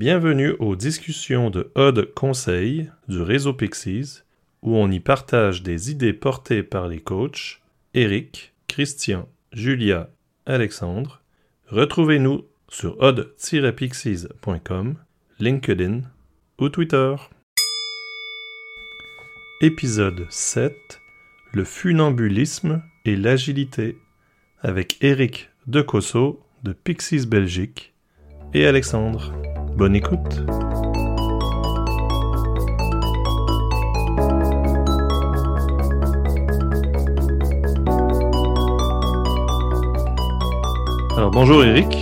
Bienvenue 0.00 0.56
aux 0.60 0.76
discussions 0.76 1.50
de 1.50 1.70
Odd 1.74 2.14
Conseil 2.14 2.90
du 3.06 3.20
réseau 3.20 3.52
Pixies, 3.52 4.22
où 4.62 4.74
on 4.74 4.90
y 4.90 4.98
partage 4.98 5.62
des 5.62 5.90
idées 5.90 6.14
portées 6.14 6.62
par 6.62 6.88
les 6.88 7.00
coachs 7.00 7.60
Eric, 7.92 8.54
Christian, 8.66 9.28
Julia, 9.52 10.08
Alexandre. 10.46 11.20
Retrouvez-nous 11.66 12.46
sur 12.70 12.98
odd-pixies.com, 12.98 14.94
LinkedIn 15.38 16.00
ou 16.58 16.70
Twitter. 16.70 17.16
Épisode 19.60 20.24
7 20.30 20.72
Le 21.52 21.64
funambulisme 21.64 22.82
et 23.04 23.16
l'agilité 23.16 23.98
avec 24.62 24.96
Eric 25.02 25.50
Decosso 25.66 26.42
de 26.64 26.72
Pixies 26.72 27.26
Belgique 27.26 27.92
et 28.54 28.64
Alexandre. 28.64 29.34
Bonne 29.80 29.96
écoute. 29.96 30.34
Alors 41.16 41.30
bonjour 41.30 41.64
Eric. 41.64 41.96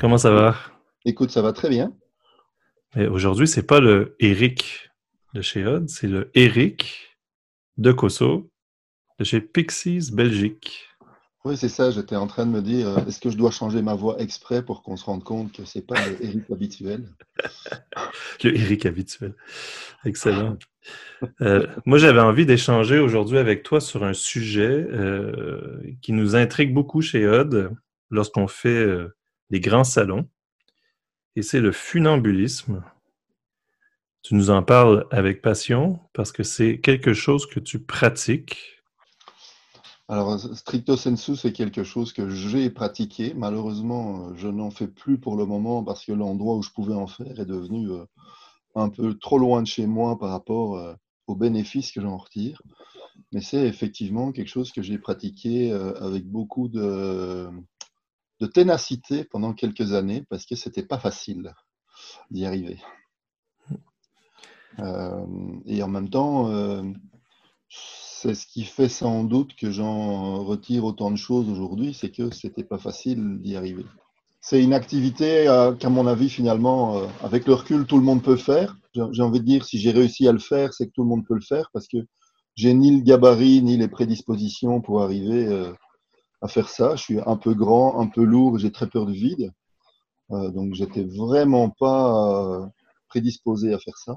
Comment 0.00 0.18
ça 0.18 0.32
va? 0.32 0.56
Écoute, 1.04 1.30
ça 1.30 1.40
va 1.40 1.52
très 1.52 1.68
bien. 1.68 1.94
Mais 2.96 3.06
aujourd'hui, 3.06 3.46
c'est 3.46 3.62
pas 3.62 3.78
le 3.78 4.16
Eric 4.18 4.90
de 5.34 5.40
chez 5.40 5.64
Odd, 5.64 5.88
c'est 5.88 6.08
le 6.08 6.32
Eric 6.34 7.16
de 7.76 7.92
Cosso 7.92 8.50
de 9.20 9.24
chez 9.24 9.40
Pixies 9.40 10.10
Belgique. 10.12 10.85
Oui, 11.46 11.56
c'est 11.56 11.68
ça. 11.68 11.92
J'étais 11.92 12.16
en 12.16 12.26
train 12.26 12.44
de 12.44 12.50
me 12.50 12.60
dire, 12.60 12.88
euh, 12.88 13.04
est-ce 13.06 13.20
que 13.20 13.30
je 13.30 13.36
dois 13.36 13.52
changer 13.52 13.80
ma 13.80 13.94
voix 13.94 14.20
exprès 14.20 14.64
pour 14.64 14.82
qu'on 14.82 14.96
se 14.96 15.04
rende 15.04 15.22
compte 15.22 15.52
que 15.52 15.64
c'est 15.64 15.86
pas 15.86 15.94
le 16.04 16.20
Eric 16.24 16.50
habituel? 16.50 17.04
Le 18.42 18.56
Eric 18.56 18.84
habituel. 18.84 19.32
Excellent. 20.04 20.58
Euh, 21.42 21.64
moi, 21.84 21.98
j'avais 21.98 22.18
envie 22.18 22.46
d'échanger 22.46 22.98
aujourd'hui 22.98 23.38
avec 23.38 23.62
toi 23.62 23.80
sur 23.80 24.02
un 24.02 24.12
sujet 24.12 24.88
euh, 24.90 25.80
qui 26.02 26.10
nous 26.12 26.34
intrigue 26.34 26.74
beaucoup 26.74 27.00
chez 27.00 27.28
Odd 27.28 27.70
lorsqu'on 28.10 28.48
fait 28.48 28.84
des 29.50 29.60
grands 29.60 29.84
salons. 29.84 30.28
Et 31.36 31.42
c'est 31.42 31.60
le 31.60 31.70
funambulisme. 31.70 32.82
Tu 34.22 34.34
nous 34.34 34.50
en 34.50 34.64
parles 34.64 35.06
avec 35.12 35.42
passion 35.42 36.00
parce 36.12 36.32
que 36.32 36.42
c'est 36.42 36.80
quelque 36.80 37.12
chose 37.12 37.46
que 37.46 37.60
tu 37.60 37.78
pratiques 37.78 38.75
alors, 40.08 40.38
stricto 40.38 40.96
sensu, 40.96 41.34
c'est 41.34 41.52
quelque 41.52 41.82
chose 41.82 42.12
que 42.12 42.28
j'ai 42.28 42.70
pratiqué. 42.70 43.34
Malheureusement, 43.34 44.28
euh, 44.28 44.34
je 44.36 44.46
n'en 44.46 44.70
fais 44.70 44.86
plus 44.86 45.18
pour 45.18 45.34
le 45.36 45.46
moment 45.46 45.82
parce 45.82 46.04
que 46.04 46.12
l'endroit 46.12 46.54
où 46.56 46.62
je 46.62 46.70
pouvais 46.70 46.94
en 46.94 47.08
faire 47.08 47.40
est 47.40 47.46
devenu 47.46 47.90
euh, 47.90 48.04
un 48.76 48.88
peu 48.88 49.18
trop 49.18 49.36
loin 49.38 49.62
de 49.62 49.66
chez 49.66 49.86
moi 49.86 50.16
par 50.16 50.30
rapport 50.30 50.76
euh, 50.76 50.94
aux 51.26 51.34
bénéfices 51.34 51.90
que 51.90 52.00
j'en 52.00 52.18
retire. 52.18 52.62
Mais 53.32 53.40
c'est 53.40 53.66
effectivement 53.66 54.30
quelque 54.30 54.48
chose 54.48 54.70
que 54.70 54.80
j'ai 54.82 54.98
pratiqué 54.98 55.72
avec 55.72 56.26
beaucoup 56.26 56.68
de, 56.68 57.48
de 58.40 58.46
ténacité 58.46 59.24
pendant 59.24 59.54
quelques 59.54 59.92
années 59.94 60.24
parce 60.28 60.46
que 60.46 60.54
c'était 60.54 60.84
pas 60.84 60.98
facile 60.98 61.52
d'y 62.30 62.44
arriver. 62.46 62.78
et 65.66 65.82
en 65.82 65.88
même 65.88 66.10
temps, 66.10 66.50
c'est 68.26 68.34
ce 68.34 68.46
qui 68.46 68.64
fait 68.64 68.88
sans 68.88 69.22
doute 69.22 69.54
que 69.54 69.70
j'en 69.70 70.42
retire 70.42 70.84
autant 70.84 71.12
de 71.12 71.16
choses 71.16 71.48
aujourd'hui, 71.48 71.94
c'est 71.94 72.10
que 72.10 72.34
c'était 72.34 72.64
pas 72.64 72.78
facile 72.78 73.38
d'y 73.40 73.54
arriver. 73.54 73.84
C'est 74.40 74.62
une 74.62 74.74
activité 74.74 75.46
euh, 75.48 75.72
qu'à 75.74 75.90
mon 75.90 76.08
avis, 76.08 76.28
finalement, 76.28 76.98
euh, 76.98 77.06
avec 77.22 77.46
le 77.46 77.54
recul, 77.54 77.86
tout 77.86 77.98
le 77.98 78.02
monde 78.02 78.22
peut 78.22 78.36
faire. 78.36 78.76
J'ai 78.94 79.22
envie 79.22 79.40
de 79.40 79.44
dire, 79.44 79.64
si 79.64 79.78
j'ai 79.78 79.92
réussi 79.92 80.26
à 80.26 80.32
le 80.32 80.40
faire, 80.40 80.74
c'est 80.74 80.86
que 80.86 80.92
tout 80.92 81.02
le 81.02 81.08
monde 81.08 81.24
peut 81.24 81.34
le 81.34 81.40
faire 81.40 81.70
parce 81.72 81.86
que 81.86 81.98
j'ai 82.56 82.74
ni 82.74 82.96
le 82.96 83.02
gabarit 83.02 83.62
ni 83.62 83.76
les 83.76 83.88
prédispositions 83.88 84.80
pour 84.80 85.02
arriver 85.02 85.46
euh, 85.46 85.72
à 86.42 86.48
faire 86.48 86.68
ça. 86.68 86.96
Je 86.96 87.02
suis 87.02 87.20
un 87.26 87.36
peu 87.36 87.54
grand, 87.54 88.00
un 88.00 88.08
peu 88.08 88.24
lourd, 88.24 88.58
j'ai 88.58 88.72
très 88.72 88.88
peur 88.88 89.06
du 89.06 89.12
vide. 89.12 89.52
donc, 90.30 90.74
j'étais 90.74 91.04
vraiment 91.04 91.70
pas 91.70 92.68
prédisposé 93.08 93.72
à 93.72 93.78
faire 93.78 93.96
ça. 93.98 94.16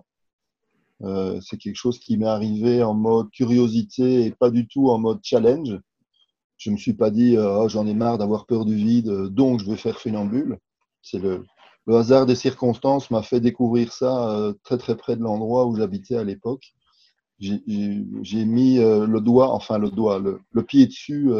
Euh, 1.03 1.39
c'est 1.41 1.57
quelque 1.57 1.75
chose 1.75 1.99
qui 1.99 2.17
m'est 2.17 2.25
arrivé 2.25 2.83
en 2.83 2.93
mode 2.93 3.31
curiosité 3.31 4.25
et 4.25 4.31
pas 4.31 4.49
du 4.49 4.67
tout 4.67 4.89
en 4.89 4.97
mode 4.97 5.19
challenge. 5.23 5.79
Je 6.57 6.71
me 6.71 6.77
suis 6.77 6.93
pas 6.93 7.09
dit 7.09 7.37
euh, 7.37 7.61
oh, 7.61 7.69
j'en 7.69 7.87
ai 7.87 7.93
marre 7.93 8.17
d'avoir 8.17 8.45
peur 8.45 8.65
du 8.65 8.75
vide, 8.75 9.09
donc 9.27 9.61
je 9.61 9.65
vais 9.69 9.77
faire 9.77 9.99
funambule. 9.99 10.59
C'est 11.01 11.19
le, 11.19 11.45
le, 11.87 11.95
hasard 11.95 12.25
des 12.25 12.35
circonstances 12.35 13.11
m'a 13.11 13.21
fait 13.21 13.39
découvrir 13.39 13.93
ça 13.93 14.31
euh, 14.31 14.53
très 14.63 14.77
très 14.77 14.97
près 14.97 15.15
de 15.15 15.21
l'endroit 15.21 15.65
où 15.67 15.75
j'habitais 15.75 16.17
à 16.17 16.23
l'époque. 16.23 16.73
J'ai 17.39 18.45
mis 18.45 18.79
le 18.79 19.19
doigt, 19.19 19.53
enfin 19.53 19.77
le 19.77 19.89
doigt, 19.89 20.19
le, 20.19 20.41
le 20.51 20.63
pied 20.63 20.87
dessus 20.87 21.31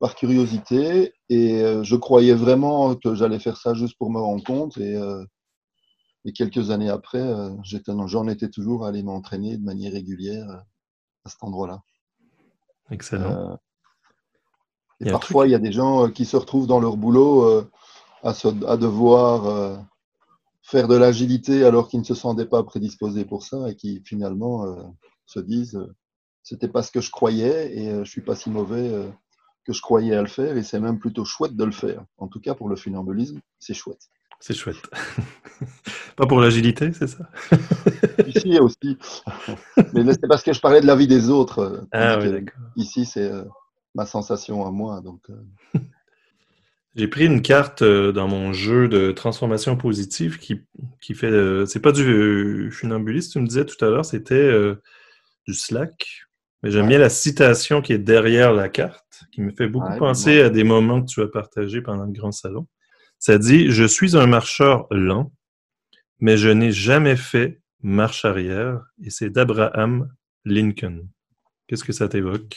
par 0.00 0.16
curiosité 0.16 1.12
et 1.28 1.62
je 1.84 1.94
croyais 1.94 2.34
vraiment 2.34 2.96
que 2.96 3.14
j'allais 3.14 3.38
faire 3.38 3.56
ça 3.56 3.74
juste 3.74 3.96
pour 3.96 4.10
me 4.10 4.18
rendre 4.18 4.42
compte 4.42 4.76
et 4.78 4.98
et 6.24 6.32
quelques 6.32 6.70
années 6.70 6.88
après, 6.88 7.20
euh, 7.20 7.50
j'en 8.06 8.28
étais 8.28 8.48
toujours 8.48 8.84
à 8.84 8.88
aller 8.88 9.02
m'entraîner 9.02 9.56
de 9.56 9.64
manière 9.64 9.92
régulière 9.92 10.48
euh, 10.48 10.56
à 11.24 11.28
cet 11.28 11.42
endroit-là. 11.42 11.82
Excellent. 12.90 13.30
Euh, 13.30 13.56
et 15.00 15.10
parfois, 15.10 15.46
il 15.46 15.50
y 15.50 15.54
a 15.54 15.58
des 15.58 15.72
gens 15.72 16.08
qui 16.10 16.24
se 16.24 16.36
retrouvent 16.36 16.66
dans 16.66 16.80
leur 16.80 16.96
boulot 16.96 17.66
à, 18.22 18.30
à, 18.30 18.76
devoir 18.76 19.84
faire 20.62 20.86
de 20.86 20.94
l'agilité 20.94 21.64
alors 21.64 21.88
qu'ils 21.88 21.98
ne 21.98 22.04
se 22.04 22.14
sentaient 22.14 22.46
pas 22.46 22.62
prédisposés 22.62 23.24
pour 23.24 23.42
ça 23.42 23.68
et 23.68 23.74
qui 23.74 24.02
finalement 24.06 24.64
se 25.26 25.40
disent 25.40 25.84
c'était 26.42 26.68
pas 26.68 26.82
ce 26.82 26.92
que 26.92 27.00
je 27.00 27.10
croyais 27.10 27.76
et 27.76 28.04
je 28.04 28.10
suis 28.10 28.22
pas 28.22 28.36
si 28.36 28.50
mauvais 28.50 29.12
que 29.64 29.72
je 29.72 29.82
croyais 29.82 30.14
à 30.14 30.22
le 30.22 30.28
faire 30.28 30.56
et 30.56 30.62
c'est 30.62 30.80
même 30.80 31.00
plutôt 31.00 31.24
chouette 31.24 31.56
de 31.56 31.64
le 31.64 31.72
faire. 31.72 32.04
En 32.16 32.28
tout 32.28 32.40
cas, 32.40 32.54
pour 32.54 32.68
le 32.68 32.76
funambulisme, 32.76 33.40
c'est 33.58 33.74
chouette. 33.74 34.08
C'est 34.40 34.54
chouette. 34.54 34.88
Pas 36.16 36.26
pour 36.26 36.40
l'agilité, 36.40 36.92
c'est 36.92 37.08
ça? 37.08 37.28
Ici 38.26 38.58
aussi. 38.60 38.98
Mais 39.92 40.12
c'est 40.12 40.28
parce 40.28 40.42
que 40.42 40.52
je 40.52 40.60
parlais 40.60 40.80
de 40.80 40.86
la 40.86 40.94
vie 40.94 41.08
des 41.08 41.28
autres. 41.28 41.86
Ah 41.92 42.18
oui, 42.18 42.30
d'accord. 42.30 42.60
Ici, 42.76 43.04
c'est 43.04 43.30
euh, 43.30 43.44
ma 43.94 44.06
sensation 44.06 44.64
à 44.64 44.70
moi. 44.70 45.00
Donc, 45.00 45.20
euh. 45.30 45.78
J'ai 46.94 47.08
pris 47.08 47.26
une 47.26 47.42
carte 47.42 47.82
euh, 47.82 48.12
dans 48.12 48.28
mon 48.28 48.52
jeu 48.52 48.86
de 48.86 49.10
transformation 49.10 49.76
positive 49.76 50.38
qui, 50.38 50.60
qui 51.00 51.14
fait. 51.14 51.66
c'est 51.66 51.80
pas 51.80 51.90
du 51.90 52.70
funambulisme, 52.70 53.32
tu 53.32 53.38
me 53.40 53.46
disais 53.48 53.64
tout 53.64 53.82
à 53.84 53.88
l'heure, 53.88 54.04
c'était 54.04 54.52
du 55.48 55.54
Slack. 55.54 56.06
Mais 56.62 56.70
j'aime 56.70 56.88
bien 56.88 56.98
la 56.98 57.10
citation 57.10 57.82
qui 57.82 57.92
est 57.92 57.98
derrière 57.98 58.52
la 58.52 58.68
carte, 58.68 59.24
qui 59.32 59.42
me 59.42 59.50
fait 59.50 59.68
beaucoup 59.68 59.98
penser 59.98 60.40
à 60.40 60.48
des 60.48 60.64
moments 60.64 61.02
que 61.02 61.08
tu 61.08 61.20
as 61.20 61.26
partagés 61.26 61.82
pendant 61.82 62.04
le 62.04 62.12
grand 62.12 62.32
salon. 62.32 62.66
Ça 63.18 63.38
dit 63.38 63.70
Je 63.70 63.84
suis 63.84 64.16
un 64.16 64.26
marcheur 64.26 64.86
lent, 64.90 65.32
mais 66.24 66.38
je 66.38 66.48
n'ai 66.48 66.72
jamais 66.72 67.16
fait 67.16 67.60
marche 67.82 68.24
arrière, 68.24 68.80
et 69.02 69.10
c'est 69.10 69.28
d'Abraham 69.28 70.08
Lincoln. 70.46 71.06
Qu'est-ce 71.66 71.84
que 71.84 71.92
ça 71.92 72.08
t'évoque? 72.08 72.56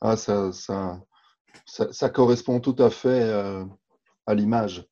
Ah, 0.00 0.16
ça, 0.16 0.52
ça, 1.66 2.10
correspond 2.10 2.60
tout 2.60 2.76
à 2.78 2.88
fait 2.88 3.24
euh, 3.24 3.64
à 4.24 4.34
l'image. 4.36 4.86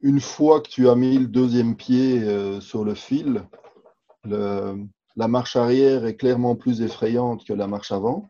Une 0.00 0.20
fois 0.20 0.60
que 0.60 0.68
tu 0.68 0.88
as 0.88 0.96
mis 0.96 1.20
le 1.20 1.28
deuxième 1.28 1.76
pied 1.76 2.20
euh, 2.24 2.60
sur 2.60 2.84
le 2.84 2.96
fil, 2.96 3.44
la 4.24 5.28
marche 5.28 5.54
arrière 5.54 6.04
est 6.04 6.16
clairement 6.16 6.56
plus 6.56 6.82
effrayante 6.82 7.46
que 7.46 7.52
la 7.52 7.68
marche 7.68 7.92
avant. 7.92 8.28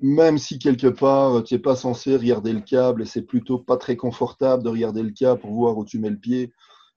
Même 0.00 0.38
si 0.38 0.58
quelque 0.58 0.88
part, 0.88 1.44
tu 1.44 1.52
n'es 1.52 1.60
pas 1.60 1.76
censé 1.76 2.16
regarder 2.16 2.54
le 2.54 2.62
câble 2.62 3.02
et 3.02 3.06
c'est 3.06 3.26
plutôt 3.26 3.58
pas 3.58 3.76
très 3.76 3.96
confortable 3.96 4.62
de 4.62 4.70
regarder 4.70 5.02
le 5.02 5.12
câble 5.12 5.42
pour 5.42 5.52
voir 5.52 5.76
où 5.76 5.84
tu 5.84 5.98
mets 5.98 6.08
le 6.08 6.18
pied 6.18 6.54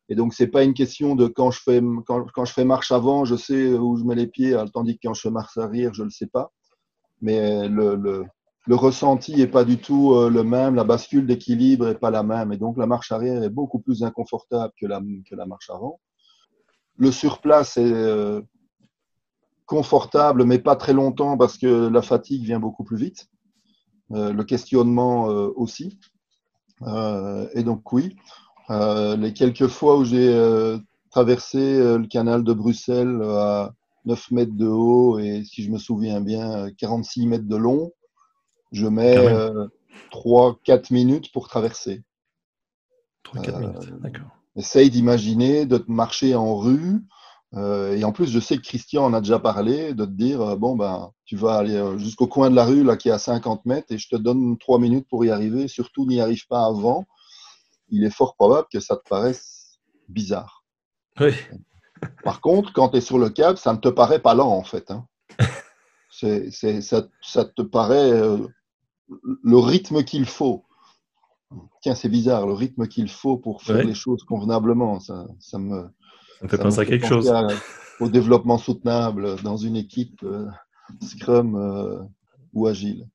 et 0.09 0.15
donc, 0.15 0.33
c'est 0.33 0.47
pas 0.47 0.63
une 0.63 0.73
question 0.73 1.15
de 1.15 1.27
quand 1.27 1.51
je, 1.51 1.61
fais, 1.61 1.81
quand, 2.07 2.45
je 2.45 2.51
fais 2.51 2.65
marche 2.65 2.91
avant, 2.91 3.25
je 3.25 3.35
sais 3.35 3.73
où 3.73 3.95
je 3.95 4.03
mets 4.03 4.15
les 4.15 4.25
pieds, 4.25 4.57
tandis 4.73 4.95
que 4.95 5.07
quand 5.07 5.13
je 5.13 5.21
fais 5.21 5.29
marche 5.29 5.55
arrière, 5.57 5.93
je 5.93 6.03
le 6.03 6.09
sais 6.09 6.25
pas. 6.25 6.51
Mais 7.21 7.67
le, 7.67 7.95
le, 7.95 8.75
ressenti 8.75 9.35
n'est 9.35 9.47
pas 9.47 9.63
du 9.63 9.77
tout 9.77 10.13
euh, 10.13 10.29
le 10.29 10.43
même, 10.43 10.73
la 10.73 10.83
bascule 10.83 11.27
d'équilibre 11.27 11.85
n'est 11.85 11.95
pas 11.95 12.09
la 12.09 12.23
même. 12.23 12.51
Et 12.51 12.57
donc, 12.57 12.77
la 12.77 12.87
marche 12.87 13.11
arrière 13.11 13.43
est 13.43 13.49
beaucoup 13.49 13.79
plus 13.79 14.03
inconfortable 14.03 14.73
que 14.79 14.87
la, 14.87 14.99
que 15.29 15.35
la 15.35 15.45
marche 15.45 15.69
avant. 15.69 15.99
Le 16.97 17.11
surplace 17.11 17.77
est 17.77 17.93
euh, 17.93 18.41
confortable, 19.67 20.43
mais 20.43 20.57
pas 20.57 20.75
très 20.75 20.93
longtemps 20.93 21.37
parce 21.37 21.57
que 21.57 21.87
la 21.87 22.01
fatigue 22.01 22.43
vient 22.43 22.59
beaucoup 22.59 22.83
plus 22.83 22.97
vite. 22.97 23.27
Euh, 24.11 24.33
le 24.33 24.43
questionnement 24.43 25.25
aussi. 25.25 25.99
et 27.53 27.63
donc, 27.63 27.91
oui, 27.93 28.15
euh, 28.69 29.15
les 29.15 29.33
quelques 29.33 29.67
fois 29.67 29.97
où 29.97 30.05
j'ai 30.05 30.29
euh, 30.29 30.77
traversé 31.09 31.57
euh, 31.57 31.97
le 31.97 32.07
canal 32.07 32.43
de 32.43 32.53
Bruxelles 32.53 33.21
à 33.23 33.73
9 34.05 34.31
mètres 34.31 34.55
de 34.55 34.67
haut 34.67 35.17
et, 35.17 35.43
si 35.43 35.63
je 35.63 35.71
me 35.71 35.77
souviens 35.77 36.21
bien, 36.21 36.69
46 36.77 37.25
mètres 37.25 37.47
de 37.47 37.55
long, 37.55 37.91
je 38.71 38.87
mets 38.87 39.17
3-4 40.11 40.93
minutes 40.93 41.31
pour 41.31 41.47
traverser. 41.47 42.03
3-4 43.25 43.59
minutes, 43.59 44.01
d'accord. 44.01 44.29
Essaye 44.55 44.89
d'imaginer 44.89 45.65
de 45.65 45.77
te 45.77 45.91
marcher 45.91 46.35
en 46.35 46.55
rue. 46.55 47.01
et 47.55 48.03
en 48.03 48.11
plus, 48.11 48.27
je 48.27 48.39
sais 48.39 48.57
que 48.57 48.61
Christian 48.61 49.05
en 49.05 49.13
a 49.13 49.21
déjà 49.21 49.39
parlé, 49.39 49.93
de 49.93 50.05
te 50.05 50.11
dire, 50.11 50.57
bon, 50.57 50.75
ben, 50.75 51.11
tu 51.25 51.35
vas 51.35 51.55
aller 51.55 51.97
jusqu'au 51.97 52.27
coin 52.27 52.49
de 52.49 52.55
la 52.55 52.65
rue, 52.65 52.83
là, 52.83 52.97
qui 52.97 53.09
est 53.09 53.13
à 53.13 53.19
50 53.19 53.65
mètres, 53.65 53.91
et 53.91 53.97
je 53.97 54.09
te 54.09 54.15
donne 54.15 54.57
3 54.57 54.79
minutes 54.79 55.07
pour 55.09 55.25
y 55.25 55.29
arriver. 55.29 55.67
Surtout, 55.67 56.05
n'y 56.05 56.21
arrive 56.21 56.45
pas 56.47 56.65
avant. 56.65 57.05
Il 57.91 58.03
est 58.03 58.09
fort 58.09 58.35
probable 58.35 58.67
que 58.71 58.79
ça 58.79 58.95
te 58.95 59.07
paraisse 59.07 59.79
bizarre. 60.07 60.63
Oui. 61.19 61.31
Par 62.23 62.41
contre, 62.41 62.71
quand 62.73 62.89
tu 62.89 62.97
es 62.97 63.01
sur 63.01 63.17
le 63.17 63.29
câble, 63.29 63.57
ça 63.57 63.73
ne 63.73 63.77
te 63.77 63.89
paraît 63.89 64.21
pas 64.21 64.33
lent, 64.33 64.49
en 64.49 64.63
fait. 64.63 64.91
Hein. 64.91 65.05
C'est, 66.11 66.81
ça, 66.81 67.03
ça, 67.21 67.45
te 67.45 67.61
paraît 67.61 68.11
euh, 68.11 68.45
le 69.43 69.57
rythme 69.57 70.03
qu'il 70.03 70.25
faut. 70.25 70.65
Tiens, 71.81 71.95
c'est 71.95 72.09
bizarre, 72.09 72.45
le 72.45 72.53
rythme 72.53 72.87
qu'il 72.87 73.09
faut 73.09 73.37
pour 73.37 73.63
faire 73.63 73.85
les 73.85 73.93
choses 73.93 74.23
convenablement. 74.23 74.99
Ça, 74.99 75.27
ça 75.39 75.57
me, 75.57 75.83
ça 75.83 76.45
me 76.45 76.49
fait 76.49 76.57
penser 76.57 76.79
à 76.79 76.85
quelque 76.85 77.07
chose. 77.07 77.31
au 78.01 78.09
développement 78.09 78.57
soutenable 78.57 79.41
dans 79.43 79.55
une 79.55 79.77
équipe 79.77 80.21
euh, 80.23 80.47
Scrum 81.01 81.55
euh, 81.55 82.03
ou 82.53 82.67
Agile. 82.67 83.07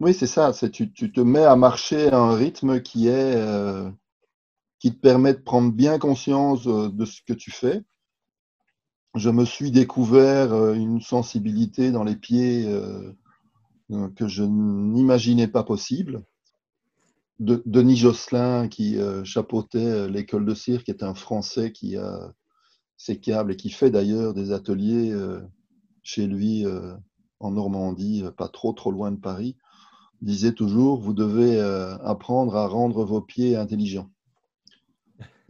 Oui, 0.00 0.12
c'est 0.14 0.26
ça. 0.26 0.52
Tu, 0.52 0.92
te 0.92 1.20
mets 1.20 1.44
à 1.44 1.56
marcher 1.56 2.10
à 2.10 2.18
un 2.18 2.34
rythme 2.34 2.80
qui 2.80 3.08
qui 4.78 4.94
te 4.94 5.00
permet 5.00 5.34
de 5.34 5.38
prendre 5.38 5.72
bien 5.72 5.98
conscience 5.98 6.64
de 6.64 7.04
ce 7.04 7.20
que 7.26 7.32
tu 7.32 7.50
fais 7.50 7.84
je 9.14 9.30
me 9.30 9.44
suis 9.44 9.70
découvert 9.70 10.52
euh, 10.52 10.74
une 10.74 11.00
sensibilité 11.00 11.92
dans 11.92 12.04
les 12.04 12.16
pieds 12.16 12.66
euh, 12.66 13.12
euh, 13.92 14.08
que 14.10 14.26
je 14.26 14.42
n'imaginais 14.42 15.48
pas 15.48 15.62
possible. 15.62 16.24
De, 17.40 17.62
Denis 17.66 17.96
Josselin, 17.96 18.68
qui 18.68 18.96
chapeautait 19.24 20.08
l'école 20.08 20.46
de 20.46 20.54
cirque, 20.54 20.88
est 20.88 21.02
un 21.02 21.14
Français 21.14 21.72
qui 21.72 21.96
a 21.96 22.32
ses 22.96 23.18
câbles 23.18 23.52
et 23.52 23.56
qui 23.56 23.70
fait 23.70 23.90
d'ailleurs 23.90 24.34
des 24.34 24.52
ateliers 24.52 25.12
chez 26.04 26.28
lui 26.28 26.64
en 27.40 27.50
Normandie, 27.50 28.22
pas 28.36 28.46
trop 28.46 28.72
trop 28.72 28.92
loin 28.92 29.10
de 29.10 29.18
Paris, 29.18 29.56
disait 30.24 30.52
toujours 30.52 31.00
vous 31.00 31.14
devez 31.14 31.60
apprendre 32.02 32.56
à 32.56 32.66
rendre 32.66 33.04
vos 33.04 33.20
pieds 33.20 33.56
intelligents. 33.56 34.10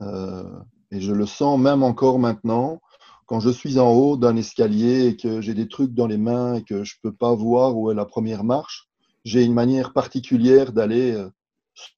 et 0.01 1.01
je 1.01 1.13
le 1.13 1.27
sens 1.27 1.59
même 1.59 1.83
encore 1.83 2.19
maintenant 2.19 2.81
quand 3.27 3.41
je 3.41 3.51
suis 3.51 3.79
en 3.79 3.91
haut 3.91 4.17
d'un 4.17 4.37
escalier 4.37 5.07
et 5.07 5.17
que 5.17 5.41
j'ai 5.41 5.55
des 5.55 5.69
trucs 5.69 5.95
dans 5.95 6.07
les 6.07 6.19
mains 6.19 6.57
et 6.57 6.63
que 6.63 6.85
je 6.85 6.97
ne 6.97 7.11
peux 7.11 7.17
pas 7.17 7.35
voir 7.35 7.77
où 7.77 7.91
est 7.91 7.95
la 7.95 8.05
première 8.05 8.45
marche, 8.45 8.89
j'ai 9.25 9.43
une 9.45 9.55
manière 9.55 9.93
particulière 9.93 10.73
d'aller 10.73 11.13
euh, 11.13 11.31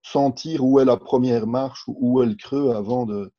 sentir 0.03 0.65
où 0.65 0.79
est 0.79 0.85
la 0.85 0.97
première 0.97 1.47
marche 1.47 1.83
ou 1.89 1.97
où 1.99 2.23
est 2.23 2.27
le 2.27 2.35
creux 2.35 2.73
avant 2.75 3.07
de, 3.07 3.33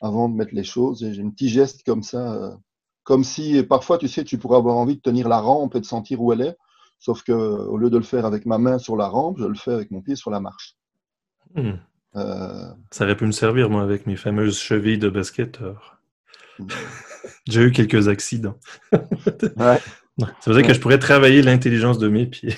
avant 0.00 0.28
de 0.28 0.34
mettre 0.34 0.54
les 0.54 0.64
choses. 0.64 1.06
J'ai 1.12 1.22
un 1.22 1.30
petit 1.30 1.48
geste 1.48 1.82
comme 1.84 2.02
ça, 2.02 2.32
euh, 2.32 2.54
comme 3.02 3.24
si 3.24 3.62
parfois, 3.64 3.98
tu 3.98 4.08
sais, 4.08 4.24
tu 4.24 4.38
pourrais 4.38 4.56
avoir 4.56 4.76
envie 4.76 4.96
de 4.96 5.02
tenir 5.02 5.28
la 5.28 5.40
rampe 5.40 5.74
et 5.74 5.80
de 5.80 5.86
sentir 5.86 6.22
où 6.22 6.32
elle 6.32 6.40
est, 6.40 6.56
sauf 7.00 7.24
que 7.24 7.32
au 7.32 7.76
lieu 7.76 7.90
de 7.90 7.96
le 7.96 8.04
faire 8.04 8.24
avec 8.24 8.46
ma 8.46 8.58
main 8.58 8.78
sur 8.78 8.96
la 8.96 9.08
rampe, 9.08 9.38
je 9.38 9.46
le 9.46 9.54
fais 9.54 9.72
avec 9.72 9.90
mon 9.90 10.02
pied 10.02 10.14
sur 10.14 10.30
la 10.30 10.38
marche. 10.38 10.76
Hmm. 11.56 11.72
Euh, 12.16 12.66
ça 12.90 13.04
aurait 13.04 13.16
pu 13.16 13.26
me 13.26 13.32
servir, 13.32 13.70
moi, 13.70 13.82
avec 13.82 14.06
mes 14.06 14.16
fameuses 14.16 14.58
chevilles 14.58 14.98
de 14.98 15.08
basketteur. 15.08 15.98
J'ai 17.48 17.62
eu 17.62 17.72
quelques 17.72 18.08
accidents. 18.08 18.58
C'est 20.40 20.50
vrai 20.50 20.62
que 20.62 20.74
je 20.74 20.80
pourrais 20.80 20.98
travailler 20.98 21.40
l'intelligence 21.40 21.98
de 21.98 22.08
mes 22.08 22.26
pieds. 22.26 22.54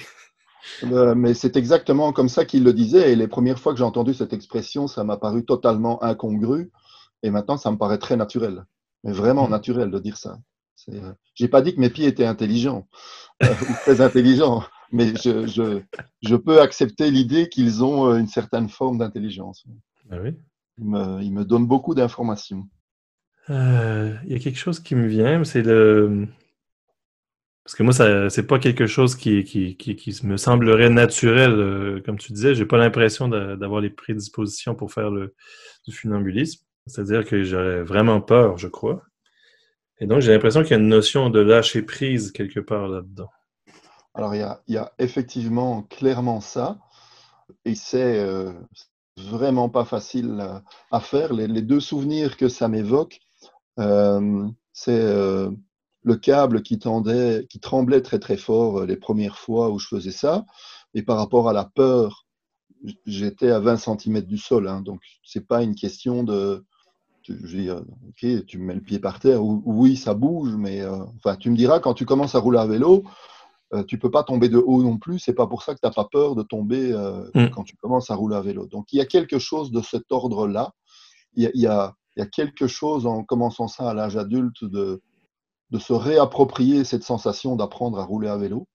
Euh, 0.85 1.15
mais 1.15 1.33
c'est 1.33 1.57
exactement 1.57 2.13
comme 2.13 2.29
ça 2.29 2.45
qu'il 2.45 2.65
le 2.65 2.73
disait. 2.73 3.13
Et 3.13 3.17
les 3.17 3.29
premières 3.29 3.61
fois 3.61 3.73
que 3.73 3.79
j'ai 3.79 3.85
entendu 3.85 4.15
cette 4.15 4.33
expression, 4.33 4.89
ça 4.89 5.05
m'a 5.05 5.17
paru 5.17 5.45
totalement 5.45 6.03
incongru. 6.03 6.73
Et 7.23 7.31
maintenant, 7.31 7.57
ça 7.57 7.71
me 7.71 7.77
paraît 7.77 7.99
très 7.99 8.17
naturel. 8.17 8.65
Mais 9.05 9.13
vraiment 9.13 9.47
mm. 9.47 9.51
naturel 9.51 9.91
de 9.93 9.99
dire 10.01 10.17
ça. 10.17 10.39
Euh, 10.89 11.13
j'ai 11.35 11.47
pas 11.47 11.63
dit 11.63 11.75
que 11.75 11.81
mes 11.81 11.91
pieds 11.91 12.09
étaient 12.09 12.27
intelligents 12.27 12.89
ou 13.71 13.73
très 13.83 14.01
intelligents, 14.01 14.63
mais 14.91 15.15
je, 15.17 15.47
je, 15.47 15.81
je 16.23 16.37
peux 16.37 16.61
accepter 16.61 17.11
l'idée 17.11 17.49
qu'ils 17.49 17.83
ont 17.83 18.15
une 18.15 18.29
certaine 18.29 18.69
forme 18.69 18.99
d'intelligence. 18.99 19.65
Ah 20.11 20.17
oui. 20.23 20.35
ils, 20.79 20.89
me, 20.89 21.23
ils 21.23 21.33
me 21.33 21.45
donnent 21.45 21.67
beaucoup 21.67 21.95
d'informations. 21.95 22.69
Euh, 23.51 24.15
il 24.25 24.33
y 24.33 24.37
a 24.37 24.39
quelque 24.39 24.59
chose 24.59 24.81
qui 24.81 24.95
me 24.95 25.07
vient, 25.07 25.43
c'est 25.45 25.63
le. 25.63 26.27
Parce 27.65 27.77
que 27.77 27.83
moi, 27.85 27.93
ça, 27.93 28.29
c'est 28.29 28.47
pas 28.47 28.59
quelque 28.59 28.87
chose 28.87 29.15
qui, 29.15 29.45
qui, 29.45 29.77
qui, 29.77 30.27
me 30.27 30.37
semblerait 30.37 30.91
naturel, 30.91 31.53
euh, 31.53 32.01
comme 32.05 32.19
tu 32.19 32.33
disais. 32.33 32.55
J'ai 32.55 32.67
pas 32.67 32.77
l'impression 32.77 33.29
d'avoir 33.29 33.81
les 33.81 33.91
prédispositions 33.91 34.75
pour 34.75 34.93
faire 34.93 35.11
le, 35.11 35.35
du 35.87 35.95
funambulisme. 35.95 36.65
C'est-à-dire 36.87 37.25
que 37.25 37.45
j'aurais 37.45 37.83
vraiment 37.83 38.21
peur, 38.21 38.59
je 38.59 38.67
crois. 38.67 39.05
Et 40.03 40.07
donc, 40.07 40.19
j'ai 40.19 40.33
l'impression 40.33 40.63
qu'il 40.63 40.73
y 40.73 40.75
a 40.75 40.79
une 40.79 40.89
notion 40.89 41.31
de 41.31 41.39
lâcher 41.39 41.81
prise 41.81 42.33
quelque 42.33 42.59
part 42.59 42.89
là-dedans. 42.89 43.29
Alors, 44.15 44.35
il 44.35 44.45
y, 44.67 44.77
a, 44.77 44.93
effectivement 44.99 45.85
clairement 45.85 46.41
ça. 46.41 46.81
Et 47.65 47.77
c'est 47.77 48.19
euh, 48.19 48.53
vraiment 49.17 49.69
pas 49.69 49.85
facile 49.85 50.45
à 50.91 50.99
faire. 50.99 51.33
Les, 51.33 51.63
deux 51.63 51.79
souvenirs 51.79 52.37
que 52.37 52.49
ça 52.49 52.67
m'évoque, 52.67 53.21
euh, 53.79 54.45
c'est 54.73 55.01
euh, 55.01 55.53
le 56.03 56.17
câble 56.17 56.63
qui, 56.63 56.81
tremblait 56.81 58.03
très 58.03 58.19
très 58.19 58.37
fort 58.37 58.85
les 58.85 58.97
premières 58.97 59.39
fois 59.39 59.71
où 59.71 59.79
je 59.79 59.87
faisais 59.87 60.11
ça. 60.11 60.45
Et 60.95 61.05
par 61.05 61.17
rapport 61.17 61.49
à 61.49 61.53
la 61.53 61.65
peur, 61.65 62.27
j'étais 63.07 63.53
à 63.53 63.61
20 63.61 63.77
cm 63.77 64.23
du 64.23 64.37
sol. 64.37 64.67
Hein, 64.67 64.81
donc, 64.81 65.01
c'est 65.23 65.47
pas 65.47 65.63
une 65.63 65.77
question 65.77 66.25
de. 66.25 66.65
Je 67.27 67.35
veux 67.35 67.63
dire, 67.63 67.83
ok, 68.09 68.47
tu 68.47 68.59
mets 68.59 68.75
le 68.75 68.81
pied 68.81 68.99
par 68.99 69.21
terre. 69.21 69.45
Oui, 69.45 69.97
ça 69.97 70.15
bouge, 70.15 70.55
mais 70.57 70.85
enfin, 70.87 71.37
tu 71.37 71.51
me 71.51 71.57
diras, 71.57 71.81
quand 71.81 71.95
tu 71.95 72.07
commences 72.07 72.35
à 72.35 72.39
rouler 72.39 72.59
à 72.59 72.67
vélo, 72.67 73.05
tu 73.89 73.99
peux 73.99 74.11
pas 74.11 74.23
tomber 74.23 74.49
de 74.49 74.59
haut 74.59 74.83
non 74.83 74.99
plus. 74.99 75.19
C'est 75.19 75.35
pas 75.35 75.47
pour 75.47 75.63
ça 75.63 75.75
que 75.75 75.81
tu 75.81 75.87
n'as 75.87 75.93
pas 75.93 76.09
peur 76.11 76.35
de 76.35 76.43
tomber 76.43 76.93
mm. 77.35 77.51
quand 77.51 77.65
tu 77.65 77.77
commences 77.77 78.11
à 78.11 78.15
rouler 78.15 78.37
à 78.37 78.41
vélo. 78.41 78.67
Donc, 78.67 78.93
il 78.93 78.99
y 78.99 79.01
a 79.01 79.07
quelque 79.07 79.39
chose 79.39 79.71
de 79.71 79.81
cet 79.81 80.11
ordre-là. 80.11 80.73
Il 81.35 81.45
y 81.45 81.67
a, 81.67 81.95
il 82.17 82.21
y 82.21 82.23
a 82.23 82.27
quelque 82.27 82.67
chose 82.67 83.07
en 83.07 83.25
commençant 83.25 83.69
ça 83.69 83.89
à 83.91 83.95
l'âge 83.95 84.17
adulte 84.17 84.65
de, 84.65 85.01
de 85.73 85.79
se 85.79 85.95
réapproprier 85.95 86.85
cette 86.85 87.03
sensation 87.03 87.57
d'apprendre 87.57 87.99
à 87.99 88.05
rouler 88.05 88.29
à 88.29 88.37
vélo. 88.37 88.69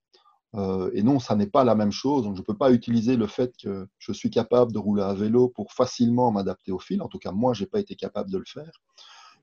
Euh, 0.55 0.89
et 0.93 1.03
non, 1.03 1.19
ça 1.19 1.35
n'est 1.35 1.47
pas 1.47 1.63
la 1.63 1.75
même 1.75 1.91
chose. 1.91 2.23
Donc, 2.23 2.35
je 2.35 2.41
ne 2.41 2.45
peux 2.45 2.57
pas 2.57 2.71
utiliser 2.71 3.15
le 3.15 3.27
fait 3.27 3.53
que 3.61 3.87
je 3.99 4.11
suis 4.11 4.29
capable 4.29 4.71
de 4.71 4.79
rouler 4.79 5.03
à 5.03 5.13
vélo 5.13 5.49
pour 5.49 5.73
facilement 5.73 6.31
m'adapter 6.31 6.71
au 6.71 6.79
fil. 6.79 7.01
En 7.01 7.07
tout 7.07 7.19
cas, 7.19 7.31
moi, 7.31 7.53
je 7.53 7.63
n'ai 7.63 7.67
pas 7.67 7.79
été 7.79 7.95
capable 7.95 8.31
de 8.31 8.37
le 8.37 8.45
faire. 8.45 8.71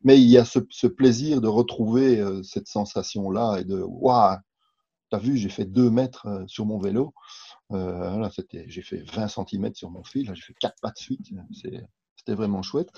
Mais 0.05 0.21
il 0.21 0.29
y 0.29 0.37
a 0.37 0.45
ce, 0.45 0.87
plaisir 0.87 1.41
de 1.41 1.49
retrouver 1.49 2.21
euh, 2.21 2.43
cette 2.43 2.69
sensation-là 2.69 3.59
et 3.61 3.65
de 3.65 3.83
Waouh, 3.83 4.37
tu 5.11 5.17
as 5.17 5.19
vu, 5.19 5.37
j'ai 5.37 5.49
fait 5.49 5.65
2 5.65 5.91
mètres 5.91 6.27
euh, 6.27 6.45
sur 6.47 6.67
mon 6.67 6.79
vélo. 6.79 7.15
Euh, 7.73 8.29
j'ai 8.67 8.83
fait 8.83 9.03
20 9.11 9.29
cm 9.29 9.75
sur 9.75 9.91
mon 9.91 10.05
fil. 10.05 10.31
J'ai 10.35 10.43
fait 10.43 10.55
4 10.61 10.75
pas 10.83 10.91
de 10.91 10.99
suite. 10.99 11.31
C'était 12.17 12.35
vraiment 12.35 12.63
chouette. 12.63 12.91